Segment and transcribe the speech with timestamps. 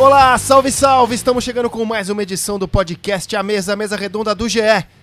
[0.00, 1.14] Olá, salve, salve!
[1.14, 4.60] Estamos chegando com mais uma edição do podcast A Mesa, a Mesa Redonda do GE.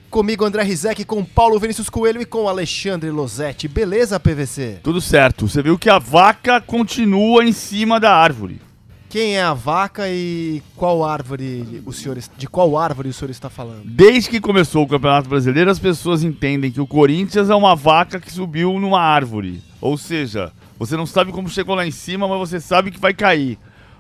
[0.10, 3.67] Comigo, André Rizek, com Paulo Vinícius Coelho e com Alexandre Losetti.
[3.67, 4.79] Beleza, PVC?
[4.81, 5.47] Tudo certo.
[5.47, 8.60] Você viu que a vaca continua em cima da árvore.
[9.07, 13.52] Quem é a vaca e qual árvore o senhor de qual árvore o senhor está
[13.52, 13.84] falando?
[13.85, 18.20] Desde que começou o Campeonato Brasileiro, as pessoas entendem que o Corinthians é uma vaca
[18.20, 19.61] que subiu numa árvore.
[19.79, 23.13] Ou seja, você não sabe como chegou lá em cima, mas você sabe que vai
[23.13, 23.59] cair.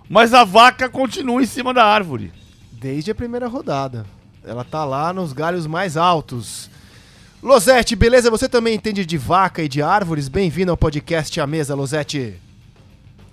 [0.09, 2.31] Mas a vaca continua em cima da árvore.
[2.71, 4.05] Desde a primeira rodada.
[4.43, 6.69] Ela tá lá nos galhos mais altos.
[7.43, 8.31] Losete, beleza?
[8.31, 10.29] Você também entende de vaca e de árvores?
[10.29, 12.35] Bem-vindo ao podcast A Mesa, Losete.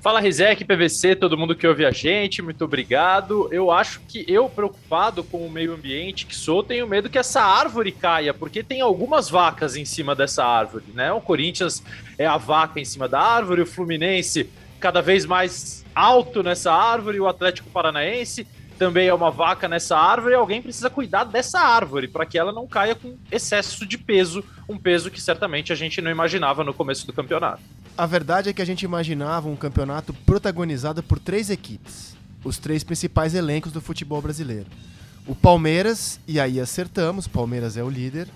[0.00, 3.48] Fala Rizek, PVC, todo mundo que ouve a gente, muito obrigado.
[3.50, 7.40] Eu acho que eu, preocupado com o meio ambiente que sou, tenho medo que essa
[7.40, 11.10] árvore caia, porque tem algumas vacas em cima dessa árvore, né?
[11.10, 11.82] O Corinthians
[12.18, 14.50] é a vaca em cima da árvore, o Fluminense
[14.84, 18.46] cada vez mais alto nessa árvore, o Atlético Paranaense
[18.78, 22.66] também é uma vaca nessa árvore, alguém precisa cuidar dessa árvore para que ela não
[22.66, 27.06] caia com excesso de peso, um peso que certamente a gente não imaginava no começo
[27.06, 27.62] do campeonato.
[27.96, 32.84] A verdade é que a gente imaginava um campeonato protagonizado por três equipes, os três
[32.84, 34.66] principais elencos do futebol brasileiro.
[35.26, 38.28] O Palmeiras, e aí acertamos, Palmeiras é o líder.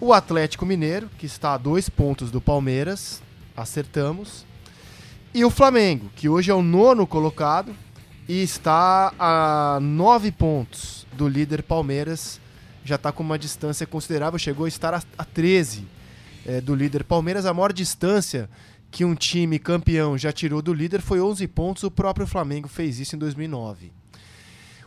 [0.00, 3.20] O Atlético Mineiro, que está a dois pontos do Palmeiras,
[3.56, 4.46] acertamos.
[5.34, 7.74] E o Flamengo, que hoje é o nono colocado
[8.28, 12.38] e está a nove pontos do líder Palmeiras.
[12.84, 15.86] Já está com uma distância considerável, chegou a estar a, a 13
[16.44, 17.46] é, do líder Palmeiras.
[17.46, 18.50] A maior distância
[18.90, 21.82] que um time campeão já tirou do líder foi 11 pontos.
[21.82, 23.90] O próprio Flamengo fez isso em 2009.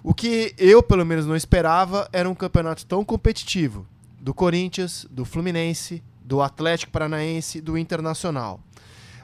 [0.03, 3.87] O que eu, pelo menos, não esperava era um campeonato tão competitivo
[4.21, 8.59] do Corinthians, do Fluminense, do Atlético Paranaense, do Internacional.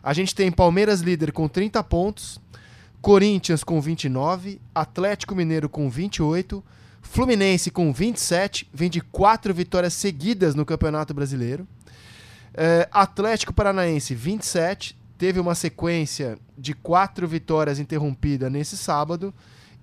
[0.03, 2.39] A gente tem Palmeiras líder com 30 pontos,
[3.01, 6.63] Corinthians com 29, Atlético Mineiro com 28,
[7.01, 11.67] Fluminense com 27, vem de quatro vitórias seguidas no Campeonato Brasileiro.
[12.53, 19.33] É, Atlético Paranaense 27, teve uma sequência de quatro vitórias interrompida nesse sábado.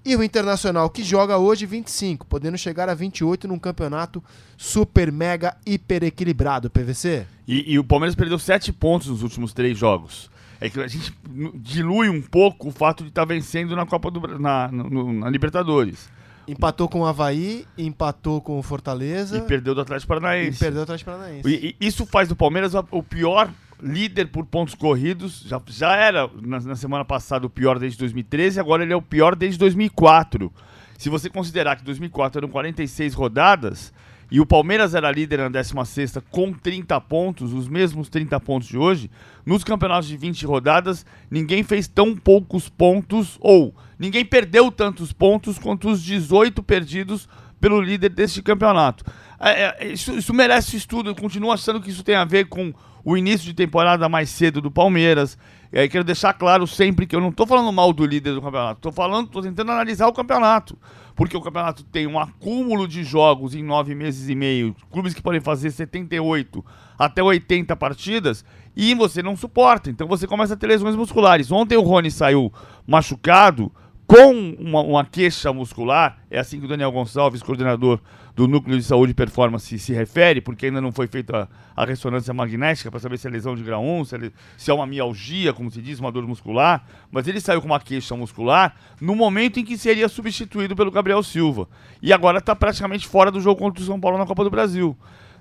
[0.05, 4.23] E o Internacional, que joga hoje 25, podendo chegar a 28 num campeonato
[4.57, 7.27] super, mega, hiper equilibrado, PVC.
[7.47, 10.31] E, e o Palmeiras perdeu 7 pontos nos últimos três jogos.
[10.61, 11.13] É que a gente
[11.55, 15.31] dilui um pouco o fato de estar tá vencendo na Copa do na, no, na
[15.31, 16.09] Libertadores.
[16.49, 19.37] Empatou com o Havaí, empatou com o Fortaleza.
[19.37, 20.57] E perdeu do Atlético Paranaense.
[20.57, 21.49] E perdeu do Atlético Paranaense.
[21.49, 23.53] E, e isso faz do Palmeiras o pior
[23.83, 25.45] líder por pontos corridos.
[25.47, 29.03] Já, já era na, na, semana passada o pior desde 2013, agora ele é o
[29.03, 30.53] pior desde 2004.
[30.97, 33.93] Se você considerar que 2004 eram 46 rodadas
[34.31, 38.77] e o Palmeiras era líder na 16 com 30 pontos, os mesmos 30 pontos de
[38.77, 39.11] hoje,
[39.47, 45.59] nos campeonatos de 20 rodadas, ninguém fez tão poucos pontos ou ninguém perdeu tantos pontos
[45.59, 47.29] quanto os 18 perdidos
[47.61, 49.05] pelo líder deste campeonato.
[49.41, 52.73] É, é, isso, isso merece estudo, eu continuo achando que isso tem a ver com
[53.05, 55.39] o início de temporada mais cedo do Palmeiras.
[55.73, 58.43] E aí quero deixar claro sempre que eu não estou falando mal do líder do
[58.43, 60.79] campeonato, estou falando, estou tentando analisar o campeonato.
[61.15, 65.23] Porque o campeonato tem um acúmulo de jogos em nove meses e meio, clubes que
[65.23, 66.65] podem fazer 78
[66.99, 68.45] até 80 partidas,
[68.77, 69.91] e você não suporta.
[69.91, 71.51] Então você começa a ter lesões musculares.
[71.51, 72.53] Ontem o Rony saiu
[72.87, 73.73] machucado
[74.09, 78.01] com uma, uma, queixa muscular, é assim que o Daniel Gonçalves, coordenador
[78.35, 81.47] do Núcleo de Saúde e Performance, se refere, porque ainda não foi feita
[81.77, 84.71] a, a ressonância magnética para saber se é lesão de grau 1, se é, se
[84.71, 88.17] é uma mialgia, como se diz, uma dor muscular, mas ele saiu com uma queixa
[88.17, 91.69] muscular no momento em que seria substituído pelo Gabriel Silva.
[92.01, 94.97] E agora está praticamente fora do jogo contra o São Paulo na Copa do Brasil.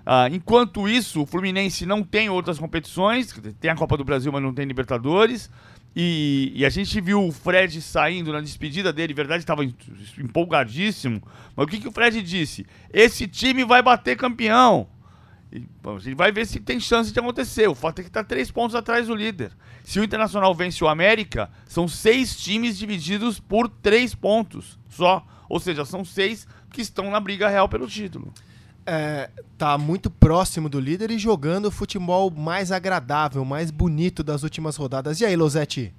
[0.06, 4.42] Ah, enquanto isso, o Fluminense não tem outras competições, tem a Copa do Brasil, mas
[4.42, 5.50] não tem Libertadores.
[6.00, 9.64] E, e, a gente viu o Fred saindo na despedida dele, verdade, estava
[10.16, 11.24] empolgadíssimo.
[11.56, 12.68] Mas o que, que o Fred disse?
[12.94, 14.88] Esse time vai bater campeão.
[15.52, 17.68] E, bom, a gente vai ver se tem chance de acontecer.
[17.68, 19.52] O fato é que está três pontos atrás do líder.
[19.84, 25.26] Se o Internacional vence o América, são seis times divididos por três pontos só.
[25.50, 28.32] Ou seja, são seis que estão na briga real pelo título
[28.88, 34.44] é, tá muito próximo do líder e jogando o futebol mais agradável, mais bonito das
[34.44, 35.20] últimas rodadas.
[35.20, 35.94] E aí, Losetti?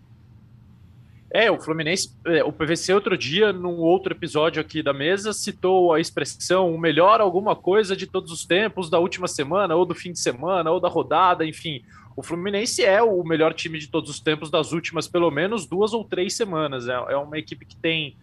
[1.30, 5.92] É, o Fluminense, é, o PVC outro dia, num outro episódio aqui da mesa, citou
[5.92, 9.94] a expressão o melhor alguma coisa de todos os tempos, da última semana, ou do
[9.94, 11.82] fim de semana, ou da rodada, enfim.
[12.16, 15.92] O Fluminense é o melhor time de todos os tempos das últimas, pelo menos, duas
[15.92, 16.88] ou três semanas.
[16.88, 18.16] É, é uma equipe que tem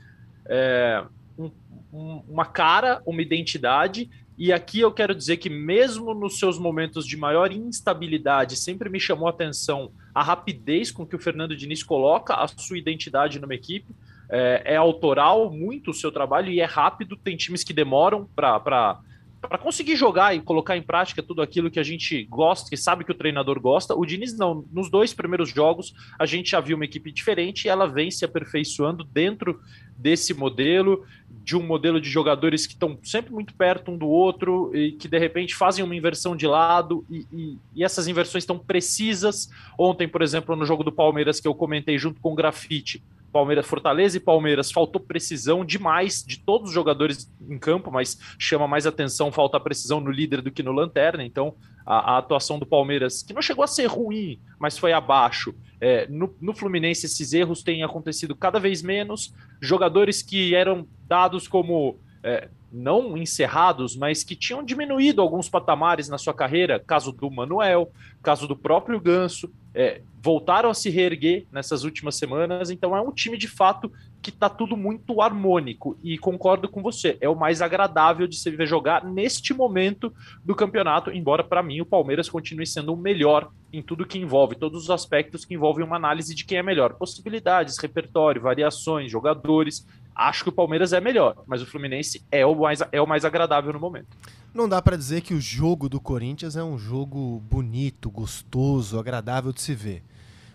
[0.47, 1.03] é,
[1.37, 1.51] um,
[1.93, 7.05] um, uma cara, uma identidade e aqui eu quero dizer que, mesmo nos seus momentos
[7.07, 11.83] de maior instabilidade, sempre me chamou a atenção a rapidez com que o Fernando Diniz
[11.83, 13.95] coloca a sua identidade numa equipe.
[14.29, 17.15] é, é autoral muito o seu trabalho e é rápido.
[17.15, 18.99] Tem times que demoram para
[19.47, 23.03] para conseguir jogar e colocar em prática tudo aquilo que a gente gosta, que sabe
[23.03, 23.95] que o treinador gosta.
[23.95, 24.65] O Diniz não.
[24.71, 28.25] Nos dois primeiros jogos, a gente já viu uma equipe diferente e ela vem se
[28.25, 29.59] aperfeiçoando dentro
[29.97, 31.05] desse modelo,
[31.45, 35.07] de um modelo de jogadores que estão sempre muito perto um do outro e que
[35.07, 39.47] de repente fazem uma inversão de lado e, e, e essas inversões estão precisas.
[39.77, 43.67] Ontem, por exemplo, no jogo do Palmeiras que eu comentei junto com o Grafite, Palmeiras,
[43.67, 48.87] Fortaleza e Palmeiras, faltou precisão demais de todos os jogadores em campo, mas chama mais
[48.87, 51.23] atenção falta precisão no líder do que no lanterna.
[51.23, 51.53] Então,
[51.85, 55.53] a, a atuação do Palmeiras, que não chegou a ser ruim, mas foi abaixo.
[55.79, 59.33] É, no, no Fluminense, esses erros têm acontecido cada vez menos.
[59.61, 66.17] Jogadores que eram dados como é, não encerrados, mas que tinham diminuído alguns patamares na
[66.17, 67.89] sua carreira, caso do Manuel,
[68.21, 73.11] caso do próprio Ganso, é, voltaram a se reerguer nessas últimas semanas, então é um
[73.11, 73.91] time de fato
[74.21, 78.49] que está tudo muito harmônico e concordo com você, é o mais agradável de se
[78.49, 80.11] ver jogar neste momento
[80.43, 84.55] do campeonato, embora para mim o Palmeiras continue sendo o melhor em tudo que envolve,
[84.55, 89.85] todos os aspectos que envolvem uma análise de quem é melhor, possibilidades, repertório, variações, jogadores,
[90.15, 93.25] acho que o Palmeiras é melhor, mas o Fluminense é o mais, é o mais
[93.25, 94.17] agradável no momento.
[94.53, 99.51] Não dá para dizer que o jogo do Corinthians é um jogo bonito, gostoso, agradável
[99.51, 100.01] de se ver.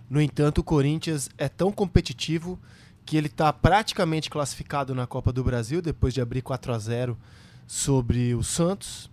[0.08, 2.58] No entanto, o Corinthians é tão competitivo
[3.04, 7.18] que ele está praticamente classificado na Copa do Brasil depois de abrir 4 a 0
[7.66, 9.10] sobre o Santos.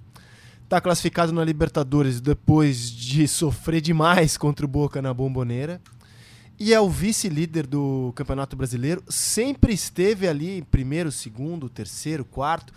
[0.63, 5.81] Está classificado na Libertadores depois de sofrer demais contra o Boca na Bomboneira
[6.59, 9.03] e é o vice-líder do Campeonato Brasileiro.
[9.07, 12.73] Sempre esteve ali em primeiro, segundo, terceiro, quarto.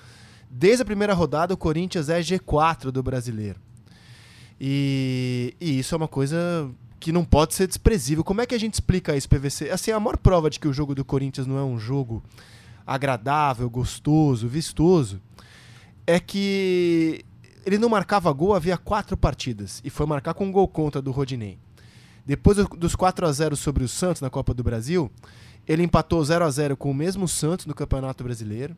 [0.50, 3.59] Desde a primeira rodada, o Corinthians é G4 do Brasileiro.
[4.61, 8.23] E, e isso é uma coisa que não pode ser desprezível.
[8.23, 9.71] Como é que a gente explica isso, PVC?
[9.71, 12.23] Assim, a maior prova de que o jogo do Corinthians não é um jogo
[12.87, 15.21] agradável, gostoso, vistoso,
[16.06, 17.25] é que
[17.65, 21.11] ele não marcava gol havia quatro partidas e foi marcar com um gol contra do
[21.11, 21.59] Rodinei.
[22.31, 25.11] Depois dos 4 a 0 sobre o Santos na Copa do Brasil,
[25.67, 28.77] ele empatou 0 a 0 com o mesmo Santos no Campeonato Brasileiro.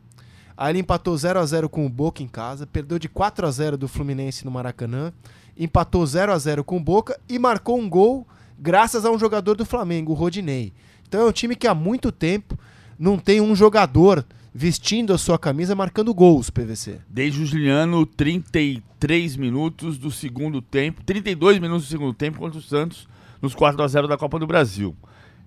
[0.57, 3.51] Aí ele empatou 0 a 0 com o Boca em casa, perdeu de 4 a
[3.51, 5.13] 0 do Fluminense no Maracanã,
[5.55, 8.27] empatou 0 a 0 com o Boca e marcou um gol
[8.57, 10.73] graças a um jogador do Flamengo, o Rodinei.
[11.07, 12.57] Então é um time que há muito tempo
[12.97, 17.01] não tem um jogador vestindo a sua camisa marcando gols, PVC.
[17.07, 22.63] Desde o Juliano, 33 minutos do segundo tempo, 32 minutos do segundo tempo contra o
[22.63, 23.12] Santos
[23.43, 24.95] nos 4 a 0 da Copa do Brasil.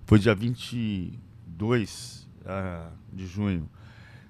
[0.05, 3.67] Foi dia 22 uh, ah, de junho.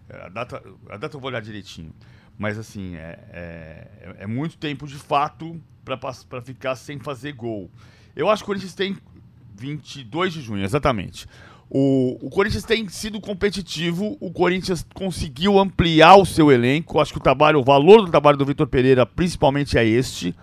[0.07, 1.93] É, a data, a data eu vou olhar direitinho.
[2.39, 7.69] Mas assim, é, é, é muito tempo de fato para ficar sem fazer gol.
[8.15, 8.95] Eu acho que o Corinthians tem
[9.55, 11.27] 22 de junho, exatamente.
[11.69, 17.01] O, o Corinthians tem sido competitivo, o Corinthians conseguiu ampliar o seu elenco.
[17.01, 20.33] Acho que o trabalho, o valor do trabalho do Vitor Pereira, principalmente, é este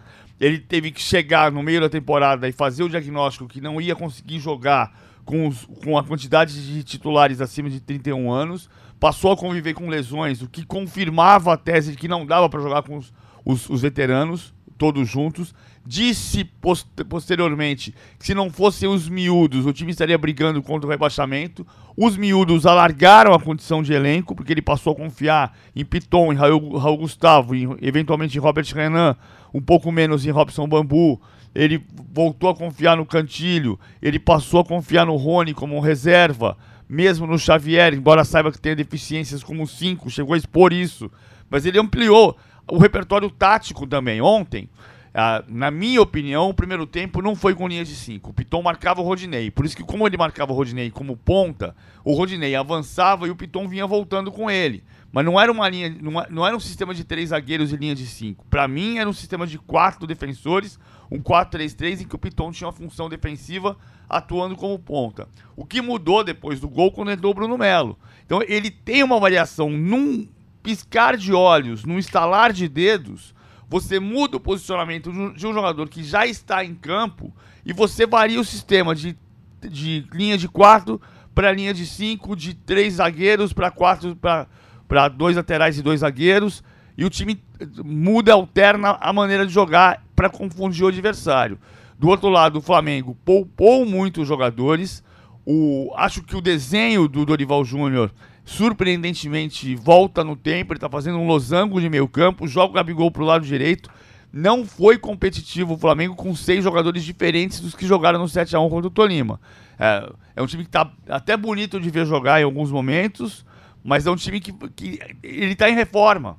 [0.40, 3.94] ele teve que chegar no meio da temporada e fazer o diagnóstico que não ia
[3.94, 4.92] conseguir jogar
[5.24, 8.68] com, os, com a quantidade de titulares acima de 31 anos,
[9.00, 12.60] passou a conviver com lesões, o que confirmava a tese de que não dava para
[12.60, 13.12] jogar com os,
[13.44, 15.54] os, os, veteranos todos juntos.
[15.86, 20.90] Disse post posteriormente que se não fossem os miúdos, o time estaria brigando contra o
[20.90, 21.66] rebaixamento.
[21.94, 26.36] Os miúdos alargaram a condição de elenco, porque ele passou a confiar em Piton, em
[26.36, 29.14] Raul, Raul Gustavo, em, eventualmente em Robert Renan,
[29.52, 31.20] um pouco menos em Robson Bambu.
[31.54, 36.56] Ele voltou a confiar no Cantilho, ele passou a confiar no Rony como reserva,
[36.88, 41.10] mesmo no Xavier, embora saiba que tenha deficiências como 5, chegou a expor isso.
[41.48, 42.36] Mas ele ampliou
[42.68, 44.20] o repertório tático também.
[44.20, 44.68] Ontem,
[45.16, 48.30] ah, na minha opinião, o primeiro tempo não foi com linha de 5.
[48.30, 49.48] O Piton marcava o Rodinei.
[49.48, 53.36] Por isso que, como ele marcava o Rodinei como ponta, o Rodinei avançava e o
[53.36, 54.82] Piton vinha voltando com ele.
[55.12, 55.96] Mas não era uma linha,
[56.28, 58.44] não, era um sistema de três zagueiros e linha de cinco.
[58.50, 62.66] Para mim era um sistema de quatro defensores, um 4-3-3 em que o Piton tinha
[62.66, 63.76] uma função defensiva
[64.08, 65.28] atuando como ponta.
[65.54, 67.96] O que mudou depois do gol quando entrou o Bruno Melo.
[68.26, 70.26] Então ele tem uma variação num
[70.64, 73.34] piscar de olhos, num estalar de dedos,
[73.68, 77.32] você muda o posicionamento de um jogador que já está em campo
[77.64, 79.16] e você varia o sistema de,
[79.60, 81.00] de linha de quatro
[81.34, 84.48] para linha de cinco, de três zagueiros para quatro para
[84.86, 86.62] para dois laterais e dois zagueiros.
[86.96, 87.42] E o time
[87.84, 91.58] muda, alterna a maneira de jogar para confundir o adversário.
[91.98, 95.02] Do outro lado, o Flamengo poupou muito os jogadores.
[95.44, 98.12] O, acho que o desenho do Dorival Júnior,
[98.44, 100.72] surpreendentemente, volta no tempo.
[100.72, 103.90] Ele está fazendo um losango de meio campo, joga o Gabigol para o lado direito.
[104.32, 108.88] não foi competitivo o Flamengo com seis jogadores diferentes dos que jogaram no 7x1 contra
[108.88, 109.40] o Tolima.
[109.78, 113.46] É, é um time que tá até bonito de ver jogar em alguns momentos,
[113.82, 116.36] mas é um time que, que ele tá em reforma.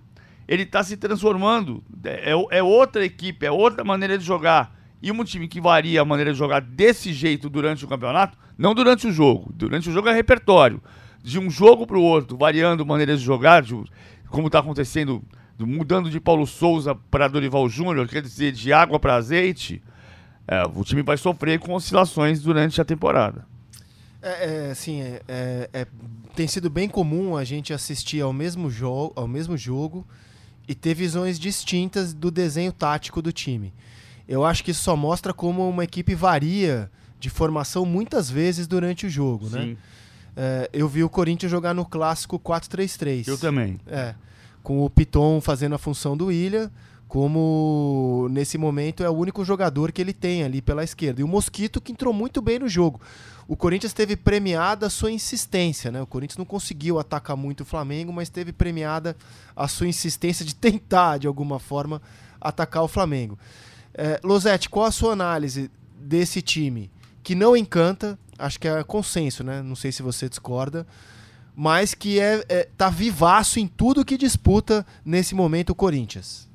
[0.48, 1.84] Ele tá se transformando.
[2.04, 4.76] É, é outra equipe, é outra maneira de jogar.
[5.02, 8.74] E um time que varia a maneira de jogar desse jeito durante o campeonato, não
[8.74, 9.52] durante o jogo.
[9.54, 10.82] Durante o jogo é repertório.
[11.26, 13.74] De um jogo para o outro, variando maneiras de jogar, de,
[14.30, 15.24] como está acontecendo
[15.60, 19.82] mudando de Paulo Souza para Dorival Júnior, quer dizer, de água para azeite,
[20.48, 23.44] é, o time vai sofrer com oscilações durante a temporada.
[24.22, 25.88] É, é assim, é, é, é,
[26.36, 30.06] tem sido bem comum a gente assistir ao mesmo, jo ao mesmo jogo
[30.68, 33.74] e ter visões distintas do desenho tático do time.
[34.28, 39.06] Eu acho que isso só mostra como uma equipe varia de formação muitas vezes durante
[39.06, 39.62] o jogo, né?
[39.62, 39.70] Sim.
[39.72, 39.78] né?
[40.74, 43.28] Eu vi o Corinthians jogar no clássico 4-3-3.
[43.28, 43.80] Eu também.
[43.88, 44.16] É
[44.66, 46.72] com o Piton fazendo a função do Ilha,
[47.08, 51.22] como nesse momento é o único jogador que ele tem ali pela esquerda.
[51.22, 53.00] E o Mosquito que entrou muito bem no jogo.
[53.48, 56.02] O Corinthians teve premiada a sua insistência, né?
[56.02, 59.16] O Corinthians não conseguiu atacar muito o Flamengo, mas teve premiada
[59.56, 62.02] a sua insistência de tentar, de alguma forma,
[62.42, 63.38] atacar o Flamengo.
[63.94, 66.90] É, Losetti, qual a sua análise desse time
[67.22, 68.18] que não encanta?
[68.38, 69.62] Acho que é consenso, né?
[69.62, 70.86] Não sei se você discorda
[71.56, 76.50] mas que é, é tá vivaço em tudo que disputa nesse momento o Corinthians.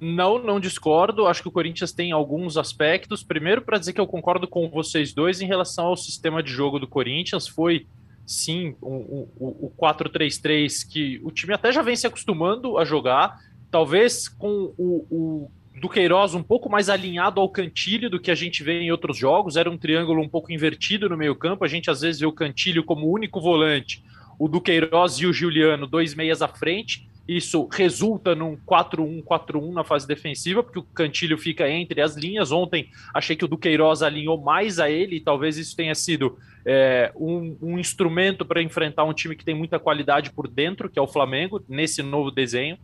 [0.00, 1.26] Não, não discordo.
[1.26, 3.24] Acho que o Corinthians tem alguns aspectos.
[3.24, 6.78] Primeiro, para dizer que eu concordo com vocês dois em relação ao sistema de jogo
[6.78, 7.84] do Corinthians, foi
[8.24, 13.40] sim o, o, o 4-3-3 que o time até já vem se acostumando a jogar.
[13.72, 18.34] Talvez com o, o do Queiroz um pouco mais alinhado ao Cantilho do que a
[18.34, 19.56] gente vê em outros jogos.
[19.56, 21.64] Era um triângulo um pouco invertido no meio-campo.
[21.64, 24.02] A gente às vezes vê o Cantilho como único volante,
[24.38, 27.08] o do Queiroz e o Juliano, dois meias à frente.
[27.28, 32.50] Isso resulta num 4-1-4-1 na fase defensiva, porque o Cantilho fica entre as linhas.
[32.50, 37.12] Ontem achei que o Duqueiroz alinhou mais a ele, e talvez isso tenha sido é,
[37.14, 41.02] um, um instrumento para enfrentar um time que tem muita qualidade por dentro, que é
[41.02, 42.78] o Flamengo, nesse novo desenho.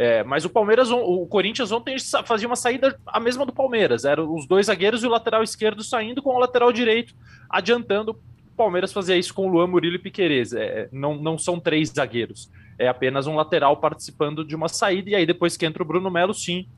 [0.00, 4.04] É, mas o Palmeiras, o Corinthians ontem fazia uma saída a mesma do Palmeiras.
[4.04, 7.16] Eram os dois zagueiros e o lateral esquerdo saindo com o lateral direito
[7.50, 8.12] adiantando.
[8.12, 10.52] O Palmeiras fazia isso com o Luan Murilo e Piquerez.
[10.52, 12.48] É, não, não são três zagueiros.
[12.78, 15.10] É apenas um lateral participando de uma saída.
[15.10, 16.68] E aí, depois que entra o Bruno Melo, sim,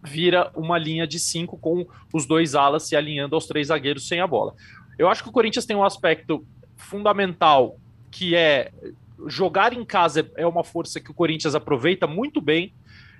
[0.00, 4.20] vira uma linha de cinco com os dois alas se alinhando aos três zagueiros sem
[4.20, 4.54] a bola.
[4.96, 7.76] Eu acho que o Corinthians tem um aspecto fundamental
[8.08, 8.70] que é
[9.26, 12.74] jogar em casa é uma força que o Corinthians aproveita muito bem.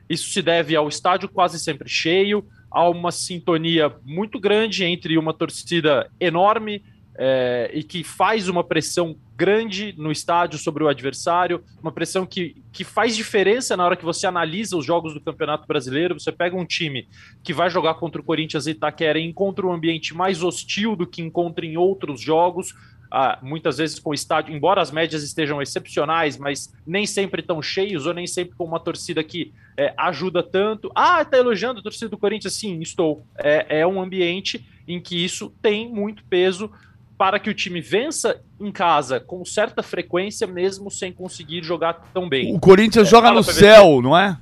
[0.08, 5.32] Isso se deve ao estádio quase sempre cheio, a uma sintonia muito grande entre uma
[5.32, 6.82] torcida enorme
[7.16, 12.62] é, e que faz uma pressão grande no estádio sobre o adversário, uma pressão que,
[12.72, 16.18] que faz diferença na hora que você analisa os jogos do Campeonato Brasileiro.
[16.18, 17.08] Você pega um time
[17.42, 21.06] que vai jogar contra o Corinthians e Itaquera e encontra um ambiente mais hostil do
[21.06, 22.74] que encontra em outros jogos
[23.14, 27.60] ah, muitas vezes com o estádio, embora as médias estejam excepcionais, mas nem sempre tão
[27.60, 30.90] cheios ou nem sempre com uma torcida que é, ajuda tanto.
[30.94, 32.54] Ah, tá elogiando a torcida do Corinthians?
[32.54, 33.22] Sim, estou.
[33.36, 36.70] É, é um ambiente em que isso tem muito peso
[37.18, 42.30] para que o time vença em casa com certa frequência, mesmo sem conseguir jogar tão
[42.30, 42.56] bem.
[42.56, 44.38] O Corinthians é, joga no céu, não é?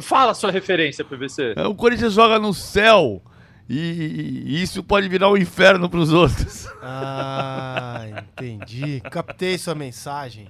[0.00, 1.54] Fala a sua referência, PVC.
[1.56, 3.22] É, o Corinthians joga no céu.
[3.68, 6.66] E, e isso pode virar um inferno para os outros.
[6.82, 9.00] Ah, entendi.
[9.10, 10.48] Captei sua mensagem.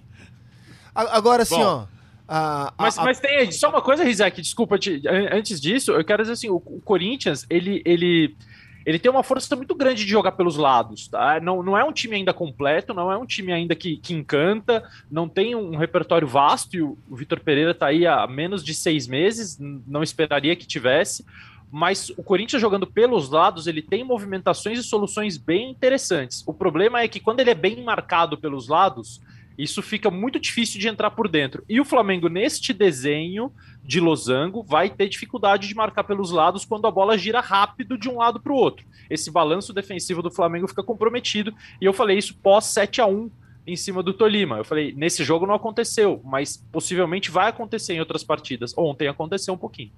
[0.94, 1.98] Agora, assim, Bom, ó.
[2.28, 6.22] A, a, mas, mas tem só uma coisa, Rizek, desculpa, te, antes disso, eu quero
[6.22, 8.36] dizer assim: o, o, Corinthians, ele, ele,
[8.84, 11.40] ele tem uma força muito grande de jogar pelos lados, tá?
[11.40, 14.86] Não, não é um time ainda completo, não é um time ainda que, que encanta,
[15.10, 18.74] não tem um repertório vasto, e o, o Vitor Pereira está aí há menos de
[18.74, 21.24] seis meses, não esperaria que tivesse
[21.70, 26.42] mas o Corinthians jogando pelos lados, ele tem movimentações e soluções bem interessantes.
[26.46, 29.20] O problema é que quando ele é bem marcado pelos lados,
[29.58, 31.64] isso fica muito difícil de entrar por dentro.
[31.68, 36.86] E o Flamengo, neste desenho de losango, vai ter dificuldade de marcar pelos lados quando
[36.86, 38.86] a bola gira rápido de um lado para o outro.
[39.10, 41.52] Esse balanço defensivo do Flamengo fica comprometido.
[41.80, 43.30] E eu falei isso pós 7 a 1
[43.66, 44.58] em cima do Tolima.
[44.58, 48.72] Eu falei, nesse jogo não aconteceu, mas possivelmente vai acontecer em outras partidas.
[48.78, 49.90] Ontem aconteceu um pouquinho.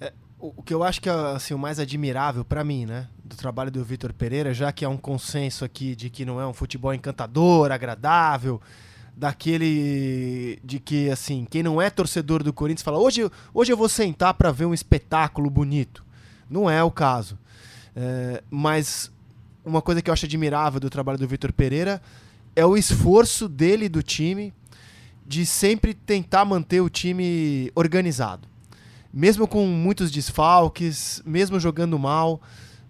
[0.00, 3.36] É, o, que eu acho que é assim, o mais admirável para mim, né, do
[3.36, 6.52] trabalho do Vitor Pereira, já que é um consenso aqui de que não é um
[6.52, 8.60] futebol encantador, agradável,
[9.16, 13.88] daquele de que assim, quem não é torcedor do Corinthians fala: "Hoje, hoje eu vou
[13.88, 16.04] sentar para ver um espetáculo bonito".
[16.48, 17.38] Não é o caso.
[17.94, 19.10] É, mas
[19.64, 22.00] uma coisa que eu acho admirável do trabalho do Vitor Pereira
[22.54, 24.52] é o esforço dele e do time
[25.26, 28.46] de sempre tentar manter o time organizado.
[29.16, 32.38] Mesmo com muitos desfalques, mesmo jogando mal,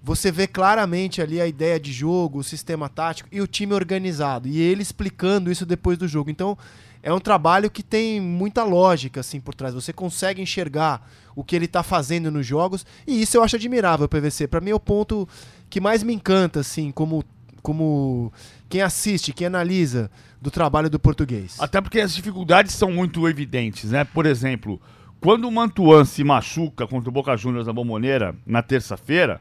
[0.03, 4.49] você vê claramente ali a ideia de jogo, o sistema tático e o time organizado.
[4.49, 6.29] E ele explicando isso depois do jogo.
[6.29, 6.59] Então,
[7.01, 9.73] é um trabalho que tem muita lógica assim por trás.
[9.73, 14.09] Você consegue enxergar o que ele está fazendo nos jogos e isso eu acho admirável,
[14.09, 14.49] PVC.
[14.49, 15.29] Para mim é o ponto
[15.71, 17.25] que mais me encanta assim, como
[17.63, 18.33] como
[18.69, 20.09] quem assiste, quem analisa
[20.41, 21.57] do trabalho do português.
[21.59, 24.05] Até porque as dificuldades são muito evidentes, né?
[24.05, 24.81] Por exemplo,
[25.27, 29.41] quando o Mantuan se machuca contra o Boca Juniors na Bomboneira na terça-feira,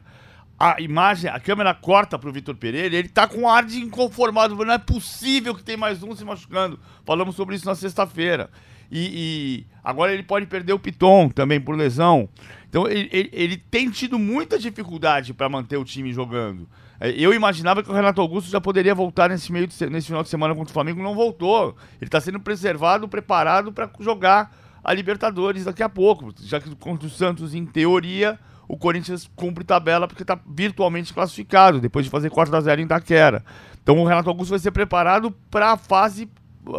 [0.58, 4.56] a imagem, a câmera corta pro Vitor Pereira ele tá com ar de inconformado.
[4.56, 6.76] Não é possível que tem mais um se machucando.
[7.04, 8.50] Falamos sobre isso na sexta-feira.
[8.90, 12.28] E, e, agora ele pode perder o Piton também por lesão.
[12.68, 16.68] Então ele, ele, ele tem tido muita dificuldade para manter o time jogando.
[16.98, 20.24] É, eu imaginava que o Renato Augusto já poderia voltar nesse meio de, nesse final
[20.24, 21.76] de semana contra o Flamengo, não voltou.
[22.00, 27.08] Ele está sendo preservado, preparado para jogar a Libertadores daqui a pouco, já que contra
[27.08, 28.38] o Santos, em teoria,
[28.68, 32.84] o Corinthians cumpre tabela porque está virtualmente classificado, depois de fazer 4 a 0 em
[32.84, 33.44] Itaquera.
[33.82, 36.30] Então o Renato Augusto vai ser preparado para a fase,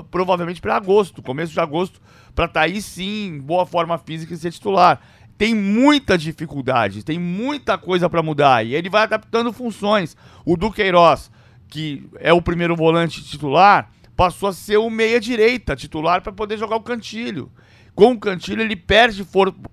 [0.09, 1.99] provavelmente para agosto, começo de agosto,
[2.33, 5.01] para estar tá aí sim em boa forma física e ser titular.
[5.37, 10.15] Tem muita dificuldade, tem muita coisa para mudar e ele vai adaptando funções.
[10.45, 11.29] O Duqueiroz,
[11.67, 16.77] que é o primeiro volante titular, passou a ser o meia-direita titular para poder jogar
[16.77, 17.51] o cantilho.
[17.97, 19.25] Com o cantilho ele perde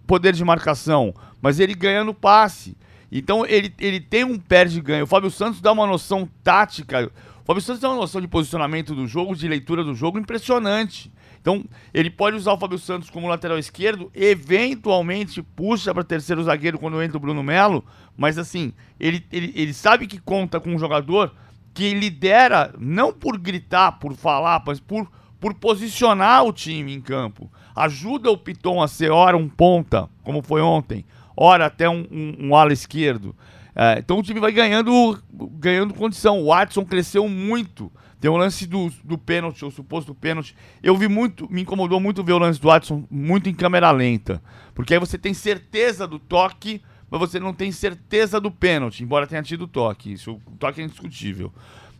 [0.06, 2.74] poder de marcação, mas ele ganha no passe.
[3.12, 5.04] Então ele, ele tem um perde-ganho.
[5.04, 7.04] O Fábio Santos dá uma noção tática.
[7.42, 11.12] O Fábio Santos dá uma noção de posicionamento do jogo, de leitura do jogo impressionante.
[11.38, 16.78] Então, ele pode usar o Fábio Santos como lateral esquerdo, eventualmente puxa para terceiro zagueiro
[16.78, 17.84] quando entra o Bruno Melo,
[18.16, 21.30] mas assim, ele, ele, ele sabe que conta com um jogador
[21.74, 25.06] que lidera, não por gritar, por falar, mas por,
[25.44, 27.52] por posicionar o time em campo.
[27.76, 31.04] Ajuda o Piton a ser hora um ponta, como foi ontem,
[31.36, 33.36] ora até um, um, um ala esquerdo.
[33.76, 36.40] É, então o time vai ganhando, ganhando condição.
[36.40, 37.92] O Watson cresceu muito.
[38.18, 40.56] Tem o lance do, do pênalti, o suposto pênalti.
[40.82, 44.42] Eu vi muito, me incomodou muito ver o lance do Watson muito em câmera lenta.
[44.74, 49.26] Porque aí você tem certeza do toque, mas você não tem certeza do pênalti, embora
[49.26, 50.14] tenha tido toque.
[50.14, 51.52] Isso, o toque é indiscutível.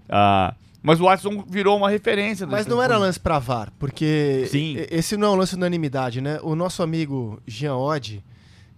[0.08, 2.46] Ah, mas o Watson virou uma referência.
[2.46, 4.76] Mas não era lance pra VAR, porque Sim.
[4.90, 6.38] esse não é um lance de unanimidade, né?
[6.42, 8.22] O nosso amigo Jean Oddi,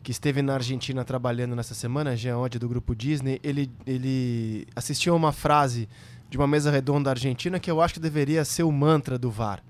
[0.04, 5.14] que esteve na Argentina trabalhando nessa semana, Jean Oddi do grupo Disney, ele, ele assistiu
[5.14, 5.88] a uma frase
[6.30, 9.60] de uma mesa redonda argentina que eu acho que deveria ser o mantra do VAR.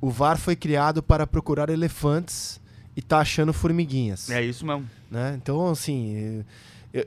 [0.00, 2.58] O VAR foi criado para procurar elefantes
[2.96, 4.30] e tá achando formiguinhas.
[4.30, 4.88] É isso mesmo.
[5.10, 5.34] Né?
[5.36, 6.44] Então, assim, eu,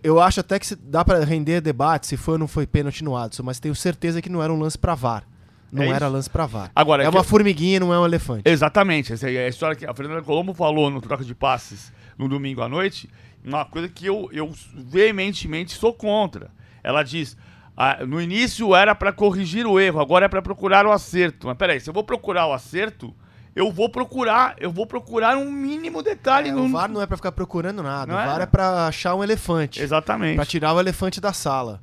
[0.03, 3.15] eu acho até que dá para render debate se foi ou não foi pênalti no
[3.15, 5.23] Adson, mas tenho certeza que não era um lance para VAR.
[5.71, 6.71] Não é era lance para VAR.
[6.75, 7.23] Agora, é, é uma eu...
[7.23, 8.43] formiguinha, não é um elefante.
[8.45, 9.13] Exatamente.
[9.13, 12.61] Essa é a história que a Fernanda Colombo falou no troca de passes no domingo
[12.61, 13.09] à noite.
[13.43, 16.51] Uma coisa que eu, eu veementemente sou contra.
[16.83, 17.37] Ela diz:
[17.75, 21.47] ah, no início era para corrigir o erro, agora é para procurar o acerto.
[21.47, 23.15] Mas peraí, se eu vou procurar o acerto,
[23.55, 26.49] eu vou procurar, eu vou procurar um mínimo detalhe.
[26.49, 26.65] É, no...
[26.65, 29.15] O VAR não é para ficar procurando nada, não o VAR é, é para achar
[29.15, 29.81] um elefante.
[29.81, 30.35] Exatamente.
[30.35, 31.81] Para tirar o elefante da sala.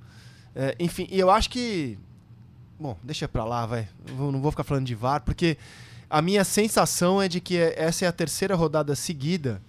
[0.55, 1.99] É, enfim, e eu acho que
[2.79, 3.89] bom, deixa para lá, vai.
[4.17, 5.59] Não vou ficar falando de VAR porque
[6.09, 9.61] a minha sensação é de que essa é a terceira rodada seguida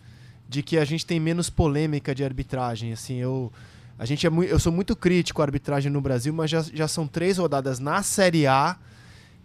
[0.47, 3.51] de que a gente tem menos polêmica de arbitragem, assim, eu
[3.99, 7.05] a gente é eu sou muito crítico à arbitragem no Brasil, mas já, já são
[7.05, 8.77] três rodadas na Série A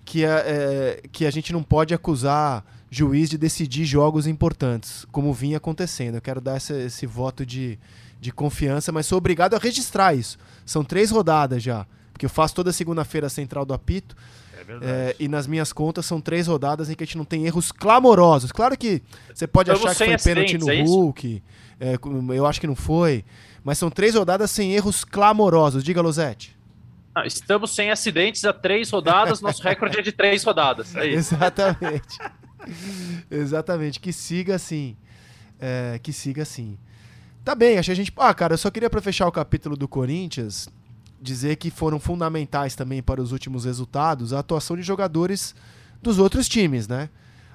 [0.05, 5.33] que, é, é, que a gente não pode acusar juiz de decidir jogos importantes, como
[5.33, 6.17] vinha acontecendo.
[6.17, 7.79] Eu quero dar esse, esse voto de,
[8.21, 10.38] de confiança, mas sou obrigado a registrar isso.
[10.64, 14.14] São três rodadas já, porque eu faço toda segunda-feira a central do apito.
[14.57, 17.47] É, é e nas minhas contas são três rodadas em que a gente não tem
[17.47, 18.53] erros clamorosos.
[18.53, 19.03] Claro que
[19.35, 21.43] você pode Estamos achar que foi pênalti no é Hulk,
[21.81, 21.99] é,
[22.35, 23.25] eu acho que não foi,
[23.64, 25.83] mas são três rodadas sem erros clamorosos.
[25.83, 26.57] Diga, Losete.
[27.14, 30.96] Ah, estamos sem acidentes há três rodadas, nosso recorde é de três rodadas.
[30.96, 32.18] É Exatamente.
[33.31, 34.00] Exatamente.
[34.00, 34.96] Que siga assim.
[35.61, 36.77] É, que siga assim.
[37.44, 38.12] Tá bem, acho a gente.
[38.16, 40.68] Ah, cara, eu só queria para fechar o capítulo do Corinthians
[41.20, 45.55] dizer que foram fundamentais também para os últimos resultados a atuação de jogadores
[46.03, 47.09] dos outros times, né?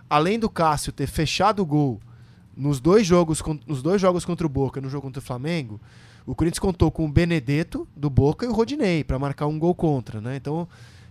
[0.10, 2.02] Além do Cássio ter fechado o gol
[2.58, 5.80] nos dois jogos, nos dois jogos contra o Boca, no jogo contra o Flamengo,
[6.30, 9.74] o Corinthians contou com o Benedetto do Boca e o Rodinei para marcar um gol
[9.74, 10.36] contra, né?
[10.36, 10.68] Então,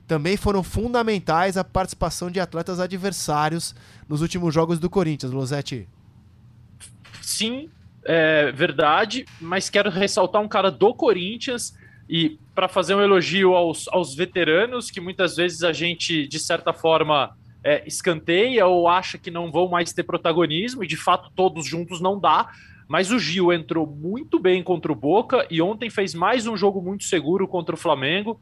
[0.07, 3.74] também foram fundamentais a participação de atletas adversários
[4.09, 5.88] nos últimos jogos do Corinthians, Losetti.
[7.20, 7.68] Sim,
[8.04, 11.76] é verdade, mas quero ressaltar um cara do Corinthians
[12.09, 16.72] e para fazer um elogio aos, aos veteranos, que muitas vezes a gente, de certa
[16.72, 21.66] forma, é, escanteia ou acha que não vão mais ter protagonismo, e de fato todos
[21.66, 22.52] juntos não dá.
[22.88, 26.81] Mas o Gil entrou muito bem contra o Boca e ontem fez mais um jogo
[26.81, 28.40] muito seguro contra o Flamengo.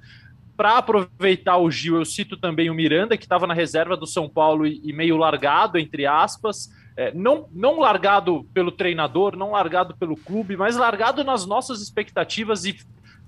[0.56, 4.28] Para aproveitar o Gil, eu cito também o Miranda, que estava na reserva do São
[4.28, 6.70] Paulo e, e meio largado, entre aspas.
[6.96, 12.64] É, não, não largado pelo treinador, não largado pelo clube, mas largado nas nossas expectativas
[12.64, 12.78] e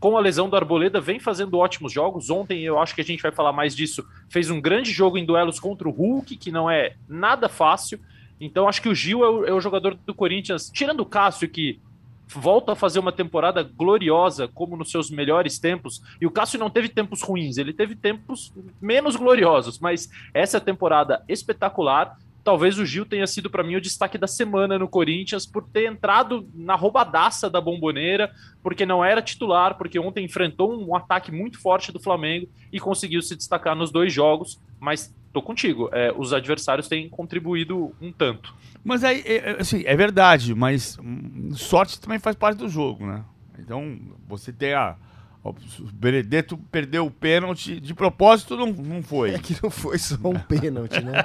[0.01, 2.31] com a lesão do Arboleda, vem fazendo ótimos jogos.
[2.31, 5.27] Ontem, eu acho que a gente vai falar mais disso, fez um grande jogo em
[5.27, 7.99] duelos contra o Hulk, que não é nada fácil.
[8.40, 11.48] Então, acho que o Gil é o, é o jogador do Corinthians, tirando o Cássio,
[11.48, 11.81] que
[12.27, 16.03] volta a fazer uma temporada gloriosa, como nos seus melhores tempos.
[16.20, 21.24] E o Cássio não teve tempos ruins, ele teve tempos menos gloriosos, mas essa temporada
[21.29, 22.16] espetacular
[22.48, 25.87] talvez o Gil tenha sido para mim o destaque da semana no Corinthians por ter
[25.87, 31.61] entrado na roubadaça da bomboneira, porque não era titular, porque ontem enfrentou um ataque muito
[31.61, 34.59] forte do Flamengo e conseguiu se destacar nos dois jogos.
[34.81, 38.55] Mas tô contigo, é, os adversários têm contribuído um tanto.
[38.85, 43.07] Mas aí, é, é, assim, é verdade, mas hum, sorte também faz parte do jogo,
[43.07, 43.24] né?
[43.59, 44.96] Então, você tem a
[45.44, 45.55] o
[45.92, 47.81] Benedetto perdeu o pênalti.
[47.81, 49.31] De propósito, não, não foi.
[49.31, 51.24] É que não foi só um pênalti, né?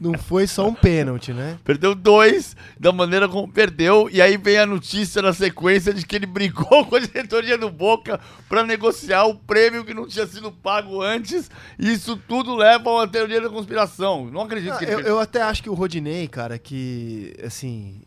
[0.00, 1.58] não foi só um pênalti, né?
[1.64, 4.10] Perdeu dois da maneira como perdeu.
[4.10, 7.70] E aí vem a notícia na sequência de que ele brigou com a diretoria do
[7.70, 11.50] Boca para negociar o prêmio que não tinha sido pago antes.
[11.78, 14.26] E isso tudo leva a uma teoria da conspiração.
[14.30, 18.02] Não acredito ah, que ele eu, eu até acho que o Rodinei, cara, que, assim,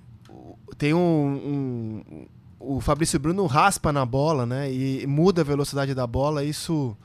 [0.77, 2.27] tem um, um
[2.59, 4.71] o Fabrício Bruno raspa na bola, né?
[4.71, 6.95] E muda a velocidade da bola, isso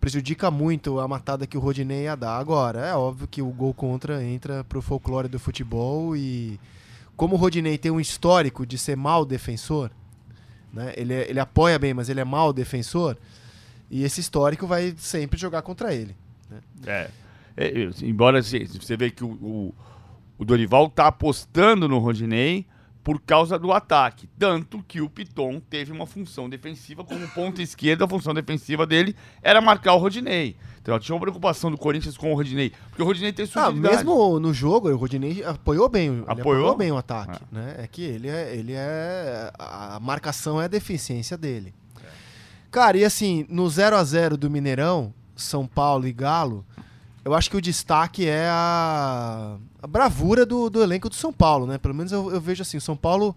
[0.00, 2.38] prejudica muito a matada que o Rodinei ia dar.
[2.38, 6.58] Agora, é óbvio que o gol contra entra pro folclore do futebol e
[7.16, 9.90] como o Rodinei tem um histórico de ser mal defensor,
[10.72, 10.92] né?
[10.96, 13.16] Ele, ele apoia bem, mas ele é mal defensor,
[13.90, 16.16] e esse histórico vai sempre jogar contra ele.
[16.50, 16.58] Né?
[16.86, 17.10] É.
[17.56, 19.74] é embora assim, você vê que o, o,
[20.38, 22.66] o Dorival tá apostando no Rodinei,
[23.02, 24.28] por causa do ataque.
[24.38, 29.16] Tanto que o Piton teve uma função defensiva como ponta esquerda, a função defensiva dele
[29.42, 30.56] era marcar o Rodinei.
[30.80, 33.72] Então tinha uma preocupação do Corinthians com o Rodinei, porque o Rodinei tem sua Ah,
[33.72, 36.40] mesmo no jogo, o Rodinei apoiou bem, apoiou?
[36.40, 37.54] apoiou bem o ataque, é.
[37.54, 37.74] né?
[37.78, 41.72] É que ele é, ele é a marcação é a deficiência dele.
[42.00, 42.06] É.
[42.70, 46.64] Cara, e assim, no 0 a 0 do Mineirão, São Paulo e Galo,
[47.24, 51.66] eu acho que o destaque é a, a bravura do, do, elenco do São Paulo,
[51.66, 51.78] né?
[51.78, 53.36] Pelo menos eu, eu vejo assim, o São Paulo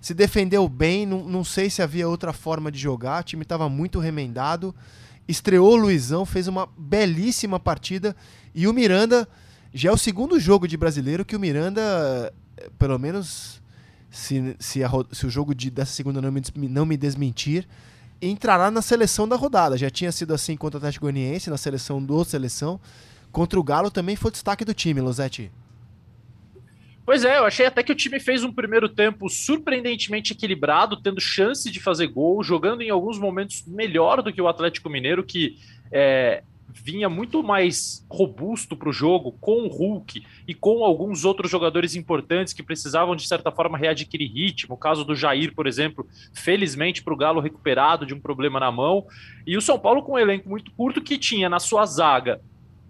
[0.00, 3.68] se defendeu bem, não, não sei se havia outra forma de jogar, o time estava
[3.68, 4.74] muito remendado.
[5.26, 8.14] Estreou o Luizão, fez uma belíssima partida
[8.54, 9.26] e o Miranda
[9.72, 12.34] já é o segundo jogo de brasileiro que o Miranda,
[12.78, 13.62] pelo menos
[14.10, 17.66] se, se, a, se o jogo de, dessa segunda não me, não me desmentir,
[18.20, 19.78] entrará na seleção da rodada.
[19.78, 22.78] Já tinha sido assim contra o Atlético Goianiense, na seleção do seleção.
[23.32, 25.50] Contra o Galo também foi destaque do time, Losetti.
[27.04, 31.20] Pois é, eu achei até que o time fez um primeiro tempo surpreendentemente equilibrado, tendo
[31.20, 35.58] chance de fazer gol, jogando em alguns momentos melhor do que o Atlético Mineiro, que
[35.90, 41.50] é, vinha muito mais robusto para o jogo, com o Hulk e com alguns outros
[41.50, 44.74] jogadores importantes que precisavam, de certa forma, readquirir ritmo.
[44.74, 48.70] O caso do Jair, por exemplo, felizmente para o Galo recuperado de um problema na
[48.70, 49.06] mão.
[49.44, 52.40] E o São Paulo com um elenco muito curto que tinha na sua zaga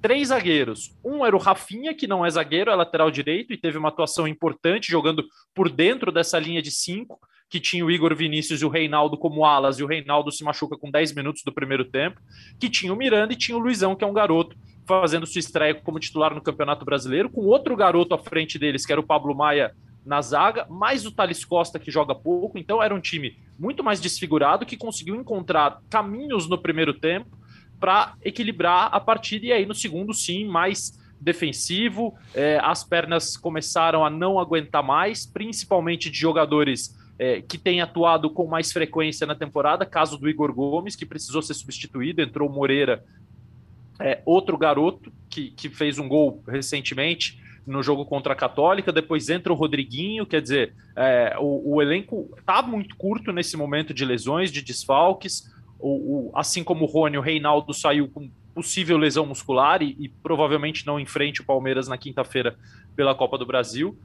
[0.02, 0.94] três zagueiros.
[1.04, 4.26] Um era o Rafinha, que não é zagueiro, é lateral direito e teve uma atuação
[4.26, 8.68] importante jogando por dentro dessa linha de cinco, que tinha o Igor Vinícius e o
[8.68, 12.20] Reinaldo como alas, e o Reinaldo se machuca com 10 minutos do primeiro tempo,
[12.58, 15.74] que tinha o Miranda e tinha o Luizão, que é um garoto fazendo sua estreia
[15.74, 19.34] como titular no Campeonato Brasileiro, com outro garoto à frente deles, que era o Pablo
[19.34, 19.72] Maia
[20.04, 22.58] na zaga, mais o Thales Costa, que joga pouco.
[22.58, 27.41] Então era um time muito mais desfigurado, que conseguiu encontrar caminhos no primeiro tempo
[27.82, 29.46] para equilibrar a partida.
[29.46, 32.14] E aí no segundo, sim, mais defensivo.
[32.32, 38.30] É, as pernas começaram a não aguentar mais, principalmente de jogadores é, que têm atuado
[38.30, 39.84] com mais frequência na temporada.
[39.84, 43.04] Caso do Igor Gomes, que precisou ser substituído, entrou Moreira,
[43.98, 49.28] é, outro garoto que, que fez um gol recentemente no jogo contra a Católica, depois
[49.28, 54.04] entra o Rodriguinho, quer dizer, é, o, o, elenco está muito curto nesse momento de
[54.04, 59.26] lesões, de desfalques, o, o, assim como o Rony, o Reinaldo saiu com possível lesão
[59.26, 62.56] muscular e, e provavelmente não enfrente o Palmeiras na quinta-feira
[62.94, 63.98] pela Copa do Brasil.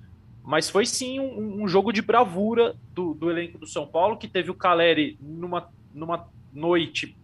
[0.43, 4.27] Mas foi sim um, um jogo de bravura do, do, elenco do São Paulo, que
[4.27, 7.15] teve o Caleri numa, numa noite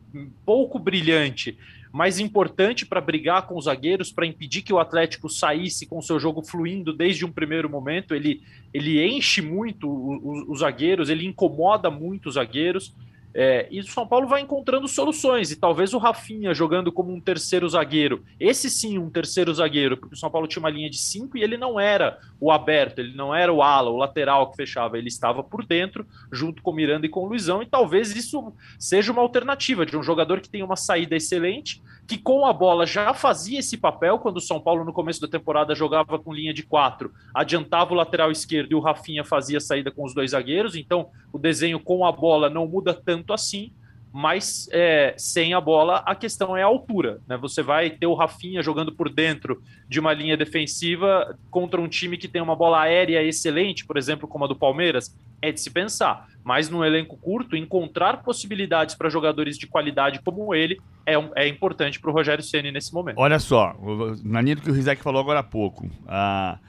[0.46, 1.58] pouco brilhante,
[1.92, 6.20] mas importante para brigar com os zagueiros, para impedir que o Atlético saísse com seu
[6.20, 8.13] jogo fluindo desde um primeiro momento.
[8.13, 12.94] Ele, ele enche muito os, os zagueiros, ele incomoda muito os zagueiros
[13.34, 17.19] É, e o São Paulo vai encontrando soluções, e talvez o Rafinha jogando como um
[17.19, 20.98] terceiro zagueiro, esse sim, um terceiro zagueiro, porque o São Paulo tinha uma linha de
[20.98, 24.58] cinco e ele não era o aberto, ele não era o ala, o lateral que
[24.58, 28.15] fechava, ele estava por dentro, junto com o Miranda e com o Luizão, e talvez
[28.15, 32.54] isso seja uma alternativa de um jogador que tem uma saída excelente, que com a
[32.54, 36.34] bola já fazia esse papel quando o São Paulo no começo da temporada jogava com
[36.34, 40.13] linha de quatro, adiantava o lateral esquerdo e o Rafinha fazia a saída com os
[40.13, 43.71] dois zagueiros, então o desenho com a bola não muda tanto assim,
[44.13, 47.19] mas é, sem a bola a questão é a altura.
[47.27, 47.36] Né?
[47.38, 49.59] Você vai ter o Rafinha jogando por dentro
[49.89, 54.27] de uma linha defensiva contra um time que tem uma bola aérea excelente, por exemplo,
[54.27, 56.27] como a do Palmeiras, é de se pensar.
[56.43, 61.47] Mas no elenco curto, encontrar possibilidades para jogadores de qualidade como ele é, um, é
[61.47, 63.17] importante para o Rogério Ceni nesse momento.
[63.17, 63.75] Olha só,
[64.23, 66.59] na linha do que o Rizek falou agora há pouco, a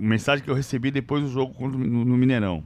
[0.00, 2.62] mensagem que eu recebi depois do jogo no Mineirão.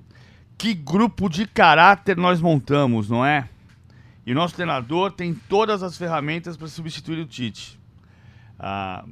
[0.58, 3.48] Que grupo de caráter nós montamos, não é?
[4.26, 7.78] E o nosso treinador tem todas as ferramentas para substituir o Tite.
[8.58, 9.04] Ah,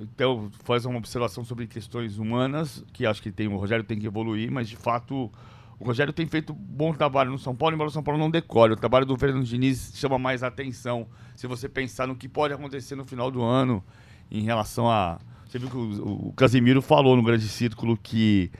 [0.00, 4.06] então, faz uma observação sobre questões humanas, que acho que tem, o Rogério tem que
[4.06, 5.30] evoluir, mas de fato
[5.78, 8.72] o Rogério tem feito bom trabalho no São Paulo, embora o São Paulo não decore.
[8.72, 12.94] O trabalho do Fernando Diniz chama mais atenção se você pensar no que pode acontecer
[12.96, 13.84] no final do ano
[14.30, 15.18] em relação a.
[15.46, 18.50] Você viu que o, o Casimiro falou no grande círculo que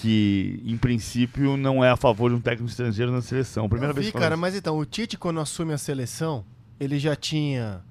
[0.00, 3.68] que, em princípio, não é a favor de um técnico estrangeiro na seleção.
[3.68, 6.44] Primeira vi, vez cara, mas então, o Tite, quando assume a seleção,
[6.78, 7.82] ele já tinha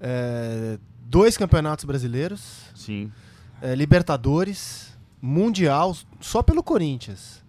[0.00, 3.12] é, dois campeonatos brasileiros, Sim.
[3.62, 7.44] É, Libertadores, Mundial, só pelo Corinthians.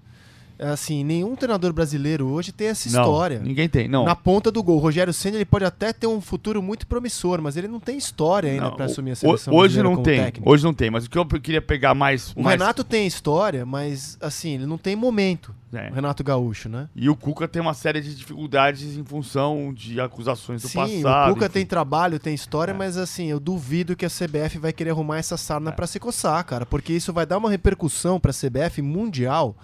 [0.60, 3.40] É assim, nenhum treinador brasileiro hoje tem essa não, história.
[3.40, 4.06] Ninguém tem, não.
[4.06, 4.78] Na ponta do gol.
[4.78, 7.98] O Rogério Senna ele pode até ter um futuro muito promissor, mas ele não tem
[7.98, 10.20] história ainda para assumir a seleção Hoje não tem.
[10.20, 10.50] Técnico.
[10.50, 12.34] Hoje não tem, mas o que eu queria pegar mais.
[12.36, 12.60] O mais...
[12.60, 15.54] Renato tem história, mas assim, ele não tem momento.
[15.72, 15.90] É.
[15.90, 16.88] O Renato Gaúcho, né?
[16.96, 21.32] E o Cuca tem uma série de dificuldades em função de acusações do Sim, passado.
[21.32, 21.54] o Cuca enfim.
[21.54, 22.74] tem trabalho, tem história, é.
[22.74, 25.74] mas assim, eu duvido que a CBF vai querer arrumar essa sarna é.
[25.74, 29.56] para se coçar, cara, porque isso vai dar uma repercussão para a CBF mundial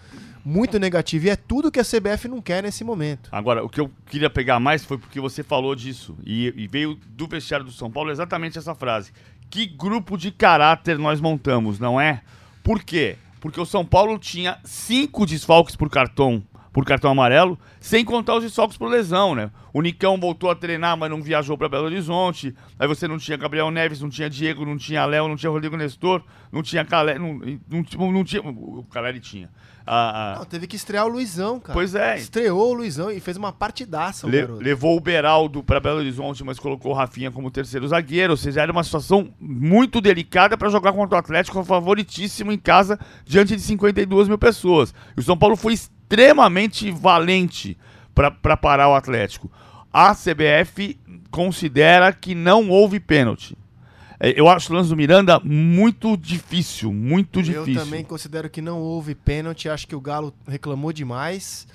[0.44, 1.28] muito negativo.
[1.28, 3.30] E é tudo que a CBF não quer nesse momento.
[3.32, 6.18] Agora, o que eu queria pegar mais foi porque você falou disso.
[6.26, 9.12] E, e veio do vestiário do São Paulo exatamente essa frase.
[9.50, 12.22] Que grupo de caráter nós montamos, não é?
[12.64, 13.18] Por quê?
[13.40, 18.44] Porque o São Paulo tinha cinco desfalques por cartão por cartão amarelo, sem contar os
[18.44, 19.52] desfalques por lesão, né?
[19.72, 22.54] O Nicão voltou a treinar, mas não viajou para Belo Horizonte.
[22.80, 25.78] Aí você não tinha Gabriel Neves, não tinha Diego, não tinha Léo, não tinha Rodrigo
[25.78, 28.42] Nestor, não tinha Calé, não, não, não tinha.
[28.42, 29.52] O Caleri tinha.
[29.86, 30.40] Ah, ah.
[30.40, 31.74] Não, teve que estrear o Luizão, cara.
[31.74, 32.18] Pois é.
[32.18, 34.28] Estreou o Luizão e fez uma partidaça.
[34.28, 38.32] Le levou o Beraldo para Belo Horizonte, mas colocou o Rafinha como terceiro zagueiro.
[38.34, 42.98] Ou seja, era uma situação muito delicada para jogar contra o Atlético, favoritíssimo em casa,
[43.26, 44.94] diante de 52 mil pessoas.
[45.18, 47.78] E o São Paulo foi extremamente valente
[48.16, 49.52] para parar o Atlético.
[49.92, 53.58] A CBF considera que não houve pênalti.
[54.24, 57.74] É, eu acho o lance do Miranda muito difícil, muito difícil.
[57.74, 61.68] Eu também considero que não houve pênalti, acho que o Galo reclamou demais.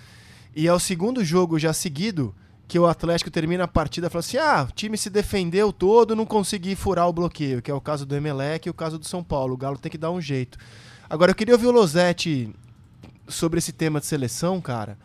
[0.56, 2.34] E é o segundo jogo já seguido
[2.66, 6.16] que o Atlético termina a partida e fala assim: ah, o time se defendeu todo,
[6.16, 9.06] não consegui furar o bloqueio, que é o caso do Emelec e o caso do
[9.06, 9.52] São Paulo.
[9.52, 10.56] O Galo tem que dar um jeito.
[11.10, 12.48] Agora, eu queria ouvir o Losetti
[13.28, 14.96] sobre esse tema de seleção, cara,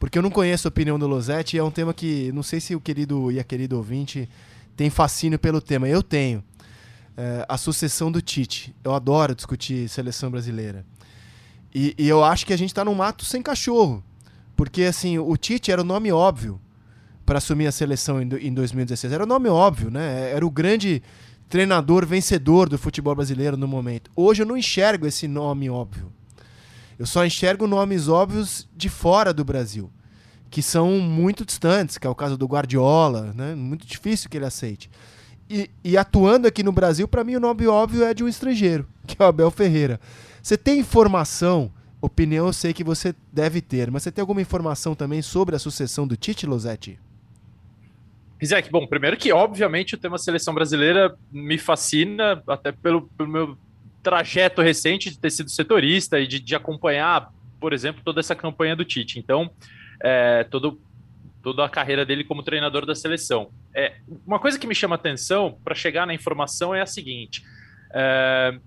[0.00, 2.58] porque eu não conheço a opinião do Losetti e é um tema que não sei
[2.58, 4.28] se o querido e a querida ouvinte
[4.76, 5.88] tem fascínio pelo tema.
[5.88, 6.42] Eu tenho
[7.18, 8.72] é, a sucessão do Tite.
[8.84, 10.86] Eu adoro discutir seleção brasileira.
[11.74, 14.04] E, e eu acho que a gente está num mato sem cachorro.
[14.54, 16.60] Porque, assim, o Tite era o nome óbvio
[17.26, 19.12] para assumir a seleção em, em 2016.
[19.12, 20.30] Era o nome óbvio, né?
[20.30, 21.02] Era o grande
[21.48, 24.10] treinador vencedor do futebol brasileiro no momento.
[24.14, 26.12] Hoje eu não enxergo esse nome óbvio.
[26.98, 29.90] Eu só enxergo nomes óbvios de fora do Brasil,
[30.50, 33.54] que são muito distantes, que é o caso do Guardiola, né?
[33.54, 34.88] Muito difícil que ele aceite.
[35.50, 38.86] E, e atuando aqui no Brasil, para mim o nome óbvio é de um estrangeiro,
[39.06, 39.98] que é o Abel Ferreira.
[40.42, 44.94] Você tem informação, opinião eu sei que você deve ter, mas você tem alguma informação
[44.94, 46.98] também sobre a sucessão do Tite Losetti?
[48.40, 53.58] Rizek, bom, primeiro que obviamente o tema seleção brasileira me fascina, até pelo, pelo meu
[54.02, 58.76] trajeto recente de ter sido setorista e de, de acompanhar, por exemplo, toda essa campanha
[58.76, 59.18] do Tite.
[59.18, 59.50] Então,
[60.00, 60.80] é, todo,
[61.42, 63.50] toda a carreira dele como treinador da seleção.
[63.74, 67.42] É, uma coisa que me chama atenção para chegar na informação é a seguinte:
[67.92, 68.58] é,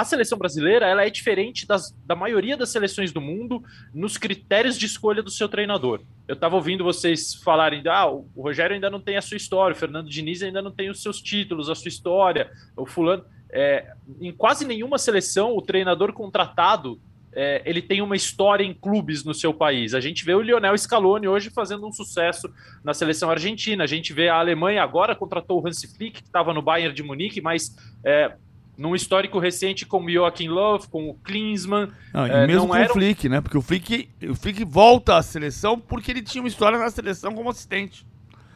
[0.00, 3.62] a seleção brasileira ela é diferente das, da maioria das seleções do mundo
[3.92, 6.00] nos critérios de escolha do seu treinador.
[6.26, 9.78] Eu estava ouvindo vocês falarem, ah, o Rogério ainda não tem a sua história, o
[9.78, 13.24] Fernando Diniz ainda não tem os seus títulos, a sua história, o fulano.
[13.52, 16.98] É, em quase nenhuma seleção, o treinador contratado
[17.32, 19.94] é, ele tem uma história em clubes no seu país.
[19.94, 23.84] A gente vê o Lionel Scaloni hoje fazendo um sucesso na seleção argentina.
[23.84, 27.02] A gente vê a Alemanha agora contratou o Hansi Flick, que estava no Bayern de
[27.02, 28.32] Munique, mas é,
[28.76, 31.90] num histórico recente com o Joachim Löw, com o Klinsmann.
[32.12, 33.40] Não, e é, mesmo com o Flick, né?
[33.40, 37.32] Porque o Flick, o Flick volta à seleção porque ele tinha uma história na seleção
[37.34, 38.04] como assistente.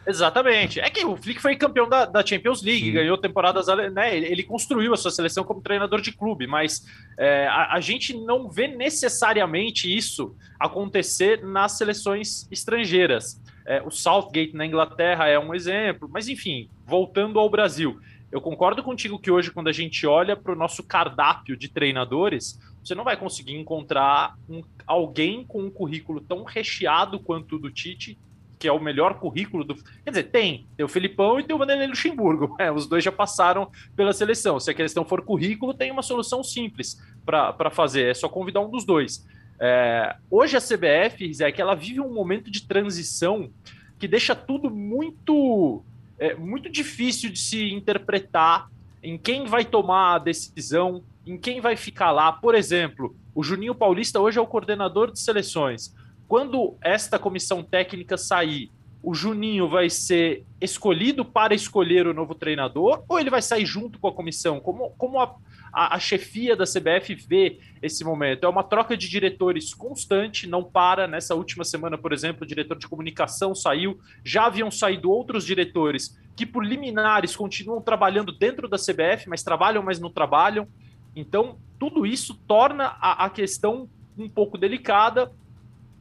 [0.07, 0.81] Exatamente.
[0.81, 2.93] É que o Flick foi campeão da, da Champions League, Sim.
[2.93, 3.67] ganhou temporadas.
[3.93, 6.85] Né, ele, ele, construiu a sua seleção como treinador de clube, mas
[7.19, 13.40] é, a, a, gente não vê necessariamente isso acontecer nas seleções estrangeiras.
[13.67, 17.99] É, o Southgate na Inglaterra é um exemplo, mas enfim, voltando ao Brasil.
[18.31, 22.59] Eu concordo contigo que hoje, quando a gente olha para o nosso cardápio de treinadores,
[22.83, 27.71] você não vai conseguir encontrar um, alguém com um currículo tão recheado quanto o do
[27.71, 28.19] Tite
[28.59, 29.75] que é o melhor currículo do.
[29.75, 30.67] Quer dizer, tem.
[30.77, 32.57] Tem o Filipão e tem o Vanderlei Luxemburgo.
[32.64, 34.59] É, os dois já passaram pela seleção.
[34.59, 38.11] Se a questão for currículo, tem uma solução simples para fazer.
[38.11, 39.27] É só convidar um dos dois.
[39.61, 43.51] É, hoje a CBF, Zé, que ela vive um momento de transição
[43.99, 45.83] que deixa tudo muito,
[46.19, 48.69] é, muito difícil de se interpretar
[49.03, 52.33] em quem vai tomar a decisão, em quem vai ficar lá.
[52.33, 55.95] Por exemplo, o Juninho Paulista hoje é o coordenador de seleções.
[56.35, 58.68] Quando esta comissão técnica sair,
[59.01, 64.01] o Juninho vai ser escolhido para escolher o novo treinador ou ele vai sair junto
[64.01, 64.59] com a comissão?
[64.59, 65.33] Como, como a,
[65.73, 68.47] a, a, chefia da CBF vê esse momento?
[68.47, 71.07] É uma troca de diretores constante, não para.
[71.07, 76.20] Nessa última semana, por exemplo, o diretor de comunicação saiu, já haviam saído outros diretores
[76.35, 80.66] que, por liminares, continuam trabalhando dentro da CBF, mas trabalham, mas não trabalham.
[81.14, 85.31] Então, tudo isso torna a, a questão um pouco delicada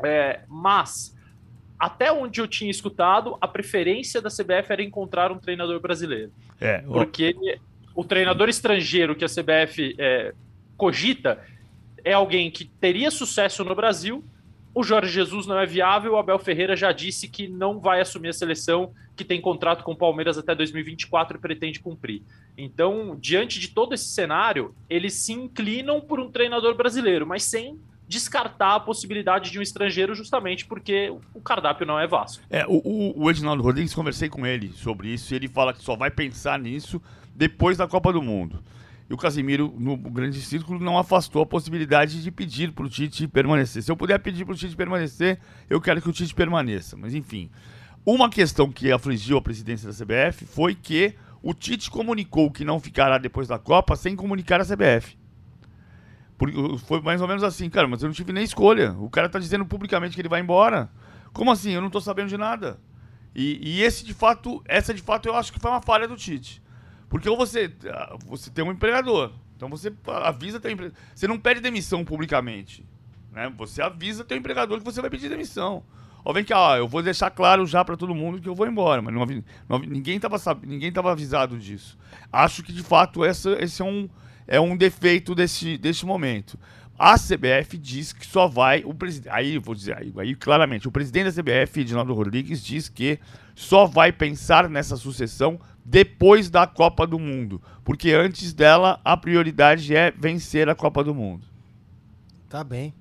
[0.06, 1.16] é, mas,
[1.80, 6.32] até onde eu tinha escutado, a preferência da CBF era encontrar um treinador brasileiro.
[6.60, 7.36] É, Porque
[7.96, 10.34] o treinador estrangeiro que a CBF é,
[10.78, 11.44] cogita
[12.04, 14.24] é alguém que teria sucesso no Brasil.
[14.76, 18.30] O Jorge Jesus não é viável, o Abel Ferreira já disse que não vai assumir
[18.30, 22.24] a seleção, que tem contrato com o Palmeiras até 2024 e pretende cumprir.
[22.58, 27.80] Então, diante de todo esse cenário, eles se inclinam por um treinador brasileiro, mas sem
[28.14, 32.42] descartar a possibilidade de um estrangeiro justamente porque o cardápio não é vasto.
[32.48, 35.96] É, o, o, Edinaldo Rodrigues, conversei com ele sobre isso e ele fala que só
[35.96, 37.02] vai pensar nisso
[37.36, 38.64] depois da Copa do Mundo.
[39.10, 43.28] E o Casimiro, no grande círculo, não afastou a possibilidade de pedir para o Tite
[43.28, 43.82] permanecer.
[43.82, 46.96] Se eu puder pedir para o Tite permanecer, eu quero que o Tite permaneça.
[46.96, 47.50] Mas enfim,
[48.06, 52.80] uma questão que afligiu a presidência da CBF foi que o Tite comunicou que não
[52.80, 55.18] ficará depois da Copa sem comunicar a CBF.
[56.86, 58.94] Foi mais ou menos assim, cara, mas eu não tive nem escolha.
[59.00, 60.90] O cara tá dizendo publicamente que ele vai embora.
[61.32, 61.72] Como assim?
[61.72, 62.80] Eu não tô sabendo de nada.
[63.36, 66.16] E, e esse de fato, essa de fato eu acho que foi uma falha do
[66.16, 66.62] Tite.
[67.10, 71.00] Porque ou você, ah, você tem um empregador, então você avisa teu empregador.
[71.14, 72.86] Você não pede demissão publicamente.
[73.32, 73.52] Né?
[73.58, 75.84] Você avisa teu empregador que você vai pedir demissão.
[76.26, 78.66] Ó, vem cá, ó, eu vou deixar claro já para todo mundo que eu vou
[78.66, 79.26] embora, mas não,
[79.68, 81.98] não, ninguém estava ninguém tava avisado disso.
[82.32, 84.08] Acho que de fato essa, esse é um,
[84.48, 86.58] é um defeito desse, desse momento.
[86.98, 88.84] A CBF diz que só vai.
[88.86, 89.34] O presidente.
[89.34, 93.20] Aí vou dizer, aí, aí claramente, o presidente da CBF, Edinaldo Rodrigues, diz que
[93.56, 97.62] só vai pensar nessa sucessão depois da Copa do Mundo.
[97.84, 101.46] Porque antes dela, a prioridade é vencer a Copa do Mundo.
[102.48, 102.94] Tá bem.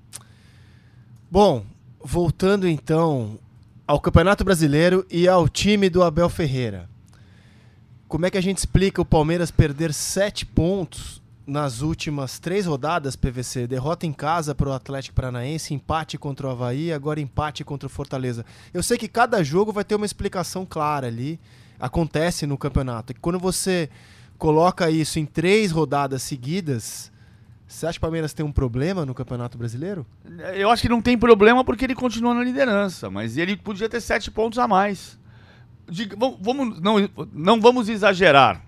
[1.29, 1.65] Bom,
[2.03, 3.39] voltando então
[3.87, 6.89] ao Campeonato Brasileiro e ao time do Abel Ferreira.
[8.07, 13.15] Como é que a gente explica o Palmeiras perder sete pontos nas últimas três rodadas,
[13.15, 17.87] PVC, derrota em casa para o Atlético Paranaense, empate contra o Havaí, agora empate contra
[17.87, 18.45] o Fortaleza.
[18.73, 21.39] Eu sei que cada jogo vai ter uma explicação clara ali,
[21.79, 23.11] acontece no campeonato.
[23.11, 23.89] E quando você
[24.37, 27.11] coloca isso em três rodadas seguidas,
[27.67, 30.05] você acha que o Palmeiras tem um problema no Campeonato Brasileiro?
[30.55, 33.99] Eu acho que não tem problema porque ele continua na liderança, mas ele podia ter
[33.99, 35.19] sete pontos a mais.
[35.89, 38.61] Diga, vamos, não, não vamos exagerar.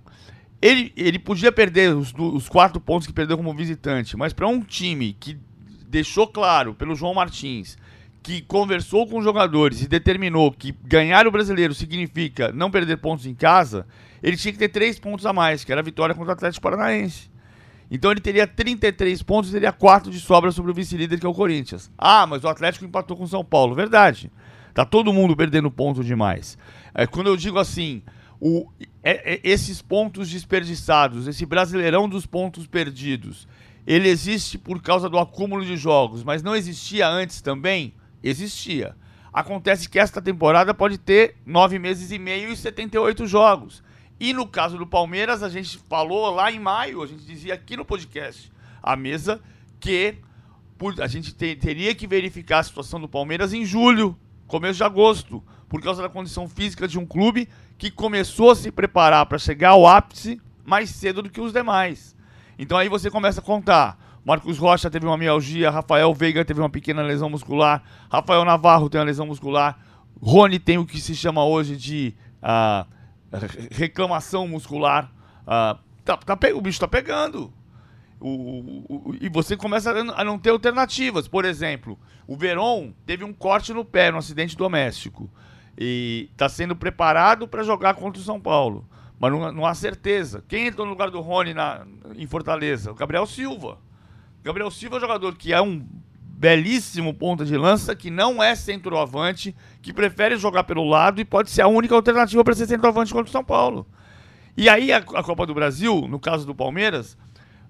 [0.65, 4.61] Ele, ele podia perder os, os quatro pontos que perdeu como visitante, mas para um
[4.61, 5.37] time que
[5.87, 7.77] deixou claro pelo João Martins
[8.23, 13.27] que conversou com os jogadores e determinou que ganhar o brasileiro significa não perder pontos
[13.27, 13.85] em casa,
[14.23, 16.63] ele tinha que ter três pontos a mais, que era a vitória contra o Atlético
[16.63, 17.29] Paranaense.
[17.91, 21.29] Então ele teria 33 pontos e teria 4 de sobra sobre o vice-líder, que é
[21.29, 21.91] o Corinthians.
[21.95, 23.75] Ah, mas o Atlético empatou com o São Paulo.
[23.75, 24.31] Verdade.
[24.73, 26.57] Tá todo mundo perdendo ponto demais.
[26.95, 28.01] É, quando eu digo assim,
[28.39, 28.69] o,
[29.03, 33.47] é, é, esses pontos desperdiçados, esse brasileirão dos pontos perdidos,
[33.85, 37.93] ele existe por causa do acúmulo de jogos, mas não existia antes também?
[38.23, 38.95] Existia.
[39.31, 43.83] Acontece que esta temporada pode ter nove meses e meio e 78 jogos.
[44.19, 47.75] E no caso do Palmeiras, a gente falou lá em maio, a gente dizia aqui
[47.75, 49.41] no podcast, a mesa,
[49.79, 50.15] que
[51.01, 54.17] a gente te, teria que verificar a situação do Palmeiras em julho,
[54.47, 58.71] começo de agosto, por causa da condição física de um clube que começou a se
[58.71, 62.15] preparar para chegar ao ápice mais cedo do que os demais.
[62.57, 63.97] Então aí você começa a contar.
[64.25, 68.99] Marcos Rocha teve uma mialgia, Rafael Veiga teve uma pequena lesão muscular, Rafael Navarro tem
[68.99, 69.77] uma lesão muscular,
[70.19, 72.87] Rony tem o que se chama hoje de uh,
[73.69, 75.11] reclamação muscular.
[75.43, 77.53] Uh, tá, tá, o bicho tá pegando.
[78.19, 81.27] O, o, o, e você começa a não ter alternativas.
[81.27, 85.29] Por exemplo, o Veron teve um corte no pé no acidente doméstico.
[85.77, 88.87] E está sendo preparado para jogar contra o São Paulo.
[89.19, 90.43] Mas não, não, há certeza.
[90.47, 92.91] Quem entrou no lugar do Rony na, em Fortaleza?
[92.91, 93.77] O Gabriel Silva.
[94.43, 95.85] Gabriel Silva é um jogador que é um
[96.37, 101.49] belíssimo ponta de lança, que não é centroavante, que prefere jogar pelo lado e pode
[101.49, 103.87] ser a única alternativa para ser centroavante contra o São Paulo.
[104.57, 107.17] E aí a, a Copa do Brasil, no caso do Palmeiras,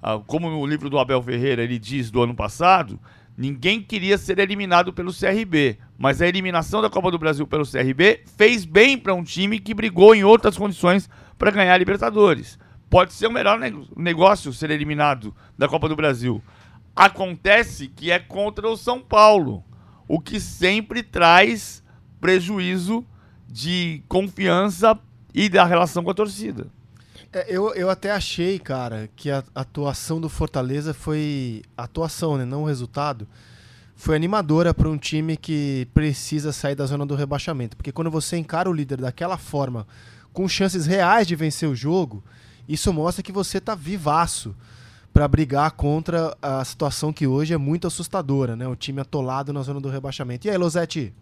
[0.01, 2.99] ah, como no livro do Abel Ferreira ele diz do ano passado,
[3.38, 8.23] ninguém queria ser eliminado pelo CRB, mas a eliminação da Copa do Brasil pelo CRB
[8.38, 12.57] fez bem para um time que brigou em outras condições para ganhar a Libertadores.
[12.89, 13.59] Pode ser o melhor
[13.95, 16.41] negócio ser eliminado da Copa do Brasil.
[16.95, 19.63] Acontece que é contra o São Paulo,
[20.07, 21.83] o que sempre traz
[22.21, 23.05] prejuízo
[23.47, 24.97] de confiança
[25.33, 26.67] e da relação com a torcida.
[27.36, 31.63] É, eu, eu até achei, cara, que a atuação do Fortaleza foi.
[31.75, 32.45] Atuação, né?
[32.45, 33.27] Não o resultado.
[33.93, 37.75] Foi animadora para um time que precisa sair da zona do rebaixamento.
[37.75, 39.86] Porque quando você encara o líder daquela forma,
[40.31, 42.23] com chances reais de vencer o jogo,
[42.69, 44.55] isso mostra que você tá vivaço
[45.11, 48.65] para brigar contra a situação que hoje é muito assustadora, né?
[48.65, 50.47] O time atolado na zona do rebaixamento.
[50.47, 51.13] E aí, Losetti?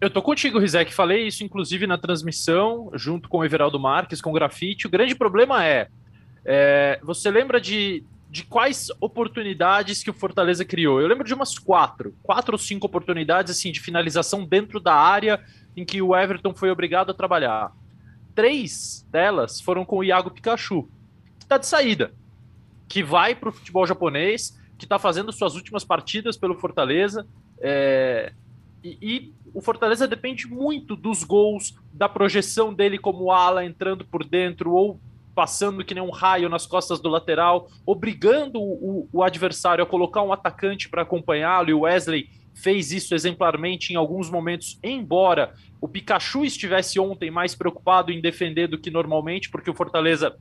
[0.00, 0.94] Eu tô contigo, Rizek.
[0.94, 4.86] Falei isso, inclusive, na transmissão, junto com o Everaldo Marques, com o Grafite.
[4.86, 5.88] O grande problema é,
[6.44, 11.00] é você lembra de, de quais oportunidades que o Fortaleza criou?
[11.00, 15.42] Eu lembro de umas quatro, quatro ou cinco oportunidades assim de finalização dentro da área
[15.76, 17.72] em que o Everton foi obrigado a trabalhar.
[18.36, 20.88] Três delas foram com o Iago Pikachu,
[21.40, 22.12] que está de saída,
[22.88, 27.26] que vai para o futebol japonês, que está fazendo suas últimas partidas pelo Fortaleza.
[27.60, 28.32] É,
[28.82, 34.24] e, e, o Fortaleza depende muito dos gols, da projeção dele como ala entrando por
[34.24, 35.00] dentro ou
[35.34, 40.20] passando que nem um raio nas costas do lateral, obrigando o, o adversário a colocar
[40.22, 41.70] um atacante para acompanhá-lo.
[41.70, 47.54] E o Wesley fez isso exemplarmente em alguns momentos, embora o Pikachu estivesse ontem mais
[47.54, 50.36] preocupado em defender do que normalmente, porque o Fortaleza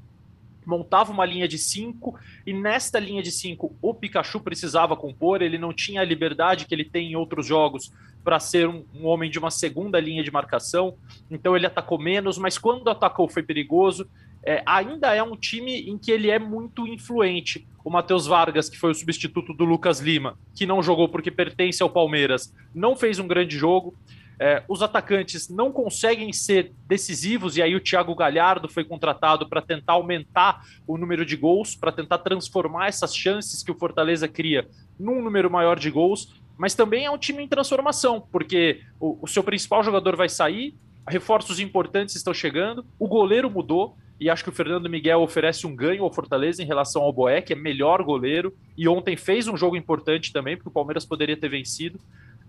[0.68, 5.58] montava uma linha de cinco e nesta linha de cinco o Pikachu precisava compor, ele
[5.58, 7.92] não tinha a liberdade que ele tem em outros jogos
[8.24, 10.98] para ser um, um, homem de uma segunda linha de marcação,
[11.32, 14.06] então ele atacou menos, mas quando atacou foi perigoso.
[14.44, 17.68] É, ainda é um time em que ele é muito influente.
[17.84, 21.84] O Matheus Vargas, que foi o substituto do Lucas Lima, que não jogou porque pertence
[21.84, 23.94] ao Palmeiras, não fez um grande jogo.
[24.40, 29.62] É, os atacantes não conseguem ser decisivos, e aí o Thiago Galhardo foi contratado para
[29.62, 34.68] tentar aumentar o número de gols, para tentar transformar essas chances que o Fortaleza cria
[35.00, 36.40] num número maior de gols.
[36.58, 40.76] Mas também é um time em transformação, porque o, o seu principal jogador vai sair,
[41.08, 45.76] reforços importantes estão chegando, o goleiro mudou, e acho que o Fernando Miguel oferece um
[45.76, 47.14] ganho ao Fortaleza em relação ao
[47.44, 51.38] que é melhor goleiro, e ontem fez um jogo importante também, porque o Palmeiras poderia
[51.38, 52.00] ter vencido.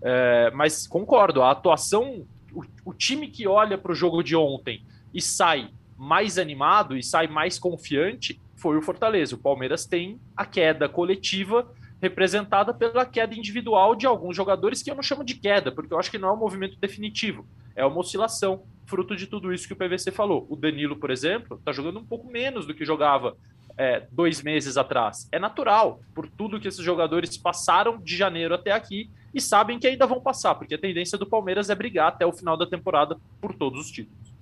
[0.01, 4.83] É, mas concordo, a atuação, o, o time que olha para o jogo de ontem
[5.13, 9.35] e sai mais animado e sai mais confiante foi o Fortaleza.
[9.35, 11.69] O Palmeiras tem a queda coletiva
[12.01, 15.99] representada pela queda individual de alguns jogadores que eu não chamo de queda, porque eu
[15.99, 17.45] acho que não é um movimento definitivo,
[17.75, 20.47] é uma oscilação, fruto de tudo isso que o PVC falou.
[20.49, 23.35] O Danilo, por exemplo, está jogando um pouco menos do que jogava
[23.77, 25.27] é, dois meses atrás.
[25.31, 29.87] É natural, por tudo que esses jogadores passaram de janeiro até aqui e sabem que
[29.87, 33.17] ainda vão passar, porque a tendência do Palmeiras é brigar até o final da temporada
[33.39, 34.33] por todos os títulos.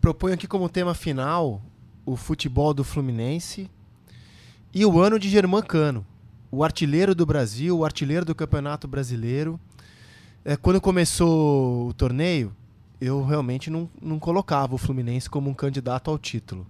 [0.00, 1.62] Proponho aqui como tema final
[2.04, 3.70] o futebol do Fluminense
[4.72, 6.06] e o ano de Germancano,
[6.50, 9.58] o artilheiro do Brasil, o artilheiro do Campeonato Brasileiro.
[10.44, 12.54] É, quando começou o torneio,
[13.00, 16.66] eu realmente não, não colocava o Fluminense como um candidato ao título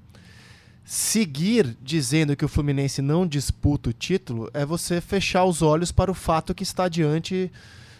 [0.86, 6.12] seguir dizendo que o Fluminense não disputa o título é você fechar os olhos para
[6.12, 7.50] o fato que está diante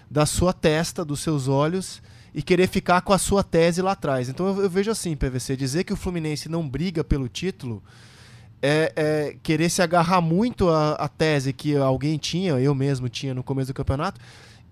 [0.09, 2.01] da sua testa, dos seus olhos
[2.32, 4.28] e querer ficar com a sua tese lá atrás.
[4.28, 7.82] Então eu, eu vejo assim, PVC, dizer que o Fluminense não briga pelo título
[8.62, 13.43] é, é querer se agarrar muito à, tese que alguém tinha, eu mesmo tinha no
[13.43, 14.20] começo do campeonato,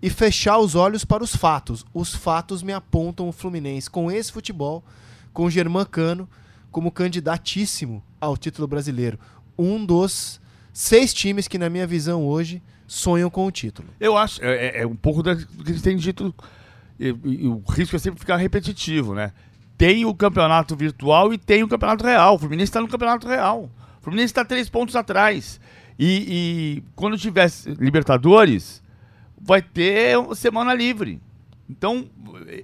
[0.01, 1.85] e fechar os olhos para os fatos.
[1.93, 4.85] Os fatos me apontam o Fluminense com esse futebol,
[5.33, 6.29] com o Germán Cano,
[6.75, 9.17] como candidatíssimo ao título brasileiro.
[9.57, 13.87] Um dos Seis times que, na minha visão hoje, sonham com o título.
[14.01, 16.35] Eu acho, é, é- é um pouco do que gente tem dito,
[16.99, 19.31] e, e o risco é sempre ficar repetitivo, né?
[19.79, 22.35] Tem o campeonato virtual e tem o campeonato real.
[22.35, 23.71] O Fluminense está no campeonato real.
[24.01, 25.61] O Fluminense está três pontos atrás.
[25.97, 27.49] E, e quando tiver
[27.79, 28.83] Libertadores,
[29.41, 31.21] vai ter semana livre.
[31.69, 32.07] Então,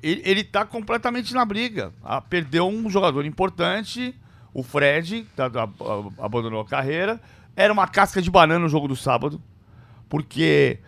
[0.02, 1.92] ele, ele tá completamente na briga.
[2.02, 4.14] Ah, perdeu um jogador importante,
[4.52, 5.68] o Fred, tá- tá-
[6.18, 7.20] abandonou a carreira.
[7.56, 9.40] Era uma casca de banana no jogo do sábado
[10.08, 10.78] porque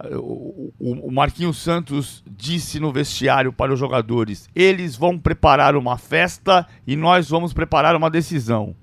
[0.00, 5.74] eh, o, o- o Marquinhos Santos disse no vestiário para os jogadores: eles vão preparar
[5.76, 8.76] uma festa e nós vamos preparar uma decisão.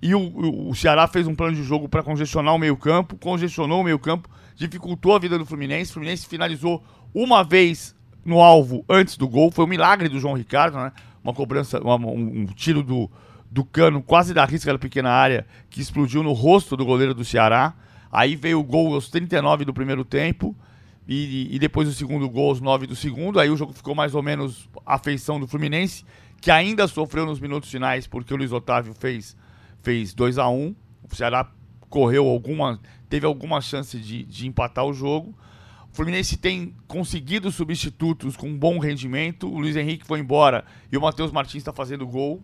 [0.00, 3.80] E o, o- o Ceará fez um plano de jogo para congestionar o meio-campo, congestionou
[3.80, 5.90] o meio-campo, dificultou a vida do Fluminense.
[5.90, 6.82] O Fluminense finalizou
[7.12, 7.94] uma vez
[8.24, 9.50] no alvo antes do gol.
[9.50, 10.92] Foi um milagre do João Ricardo, né?
[11.22, 13.10] Uma cobrança, uma- um, um tiro do,
[13.50, 17.24] do cano quase da risca da pequena área que explodiu no rosto do goleiro do
[17.24, 17.74] Ceará.
[18.10, 20.56] Aí veio o gol aos 39 do primeiro tempo
[21.06, 23.38] e, e depois o segundo gol aos 9 do segundo.
[23.38, 26.04] Aí o jogo ficou mais ou menos a feição do Fluminense,
[26.40, 29.36] que ainda sofreu nos minutos finais porque o Luiz Otávio fez,
[29.82, 30.74] fez 2 a 1
[31.10, 31.50] O Ceará
[31.88, 35.34] correu alguma, teve alguma chance de, de empatar o jogo.
[35.92, 39.48] O Fluminense tem conseguido substitutos com bom rendimento.
[39.48, 42.42] O Luiz Henrique foi embora e o Matheus Martins está fazendo gol.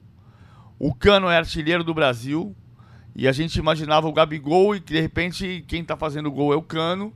[0.78, 2.55] O Cano é artilheiro do Brasil.
[3.14, 6.62] E a gente imaginava o Gabigol e de repente quem tá fazendo gol é o
[6.62, 7.14] Cano.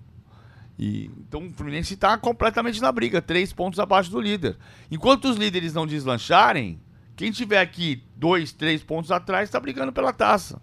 [0.78, 4.56] E, então o Fluminense tá completamente na briga, três pontos abaixo do líder.
[4.90, 6.80] Enquanto os líderes não deslancharem,
[7.16, 10.58] quem tiver aqui dois, três pontos atrás tá brigando pela taça.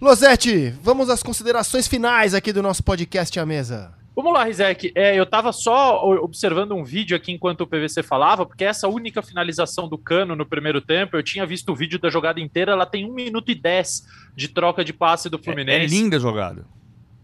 [0.00, 3.97] Losete, vamos às considerações finais aqui do nosso podcast à mesa.
[4.18, 4.90] Vamos lá, Rizek.
[4.96, 9.22] É, eu tava só observando um vídeo aqui enquanto o PVC falava, porque essa única
[9.22, 12.84] finalização do Cano no primeiro tempo, eu tinha visto o vídeo da jogada inteira, ela
[12.84, 15.94] tem 1 minuto e 10 de troca de passe do É, é Fluminense.
[15.94, 16.66] linda a jogada.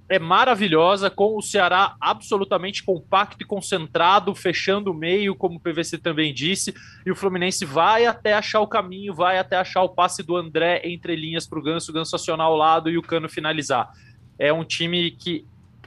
[0.08, 5.98] é maravilhosa, com o Ceará absolutamente compacto e concentrado, fechando o meio, como o PVC
[5.98, 6.72] também disse,
[7.04, 10.80] e o Fluminense vai até achar o caminho, vai até achar o passe do André
[10.84, 13.90] entre linhas para o Ganso, o Ganso acionar ao lado e o Cano finalizar.
[14.38, 15.44] É um time que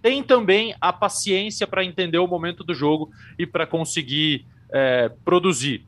[0.07, 5.85] tem também a paciência para entender o momento do jogo e para conseguir é, produzir.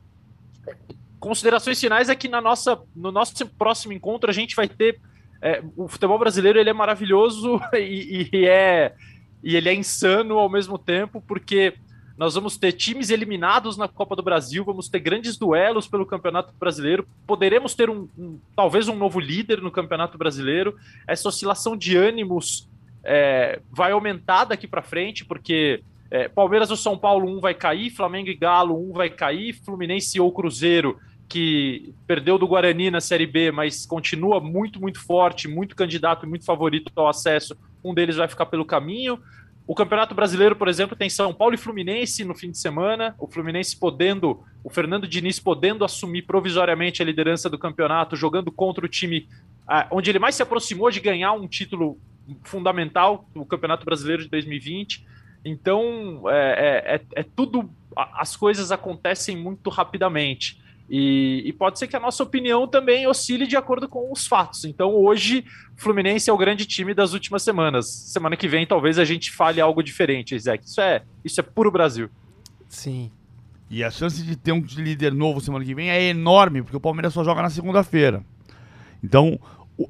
[1.18, 5.00] Considerações finais é que na nossa, no nosso próximo encontro a gente vai ter
[5.40, 8.94] é, o futebol brasileiro ele é maravilhoso e, e é
[9.42, 11.72] e ele é insano ao mesmo tempo porque
[12.18, 16.52] nós vamos ter times eliminados na Copa do Brasil, vamos ter grandes duelos pelo Campeonato
[16.60, 20.76] Brasileiro, poderemos ter um, um- talvez um novo líder no Campeonato Brasileiro.
[21.06, 22.68] Essa oscilação de ânimos
[23.04, 27.90] é, vai aumentar daqui para frente porque é, Palmeiras ou São Paulo um vai cair,
[27.90, 30.98] Flamengo e Galo um vai cair, Fluminense ou Cruzeiro
[31.30, 36.28] que perdeu do Guarani na Série B, mas continua muito, muito forte, muito candidato e
[36.28, 37.56] muito favorito ao acesso.
[37.84, 39.16] Um deles vai ficar pelo caminho.
[39.64, 43.14] O Campeonato Brasileiro, por exemplo, tem São Paulo e Fluminense no fim de semana.
[43.16, 48.84] O Fluminense podendo, o Fernando Diniz podendo assumir provisoriamente a liderança do campeonato, jogando contra
[48.84, 49.28] o time
[49.68, 51.96] ah, onde ele mais se aproximou de ganhar um título
[52.42, 55.06] fundamental, o Campeonato Brasileiro de 2020.
[55.44, 57.70] Então, é, é- é- é tudo.
[57.96, 60.60] As coisas acontecem muito rapidamente.
[60.92, 64.64] E, e pode ser que a nossa opinião também oscile de acordo com os fatos.
[64.64, 65.44] Então, hoje,
[65.76, 67.86] o Fluminense é o grande time das últimas semanas.
[67.88, 70.64] Semana que vem, talvez a gente fale algo diferente, Isaac.
[70.64, 72.10] Isso é, isso é puro Brasil.
[72.68, 73.10] Sim.
[73.70, 76.80] E a chance de ter um líder novo semana que vem é enorme, porque o
[76.80, 78.24] Palmeiras só joga na segunda-feira.
[79.02, 79.38] Então,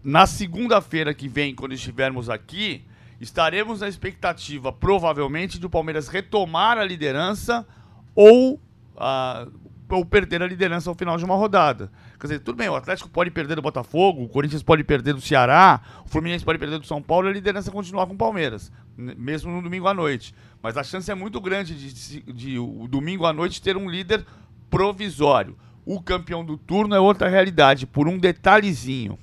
[0.04, 2.84] na segunda-feira que vem, quando estivermos aqui,
[3.20, 7.66] estaremos na expectativa, provavelmente, de o Palmeiras retomar a liderança
[8.14, 8.60] ou,
[8.96, 9.46] ah,
[9.88, 11.90] ou perder a liderança ao final de uma rodada.
[12.18, 15.20] Quer dizer, tudo bem, o Atlético pode perder do Botafogo, o Corinthians pode perder do
[15.20, 18.70] Ceará, o Fluminense pode perder do São Paulo e a liderança continuar com o Palmeiras,
[18.96, 20.34] mesmo no domingo à noite.
[20.62, 23.88] Mas a chance é muito grande de, de- de o domingo à noite ter um
[23.90, 24.24] líder
[24.68, 25.56] provisório.
[25.84, 29.18] O campeão do turno é outra realidade, por um detalhezinho.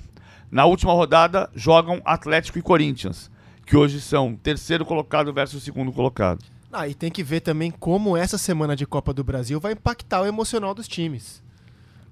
[0.49, 3.29] Na última rodada jogam Atlético e Corinthians,
[3.65, 6.43] que hoje são terceiro colocado versus segundo colocado.
[6.71, 10.21] Ah, e tem que ver também como essa semana de Copa do Brasil vai impactar
[10.21, 11.41] o emocional dos times.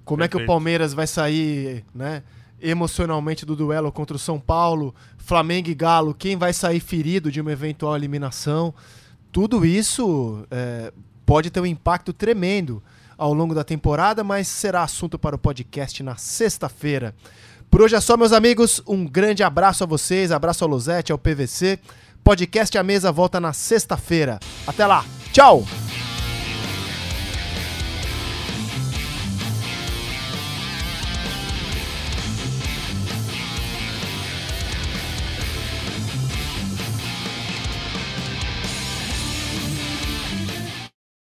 [0.04, 0.48] Como é que o Perfeito.
[0.48, 2.22] Palmeiras vai sair, né,
[2.60, 7.40] emocionalmente do duelo contra o São Paulo, Flamengo e Galo, quem vai sair ferido de
[7.40, 8.72] uma eventual eliminação.
[9.32, 10.92] Tudo isso é,
[11.24, 12.82] pode ter um impacto tremendo
[13.18, 17.14] ao longo da temporada, mas será assunto para o podcast na sexta-feira.
[17.76, 18.80] Por hoje é só, meus amigos.
[18.86, 21.78] Um grande abraço a vocês, abraço ao Losete, ao PVC.
[22.24, 24.40] Podcast A Mesa volta na sexta-feira.
[24.66, 25.04] Até lá.
[25.30, 25.62] Tchau!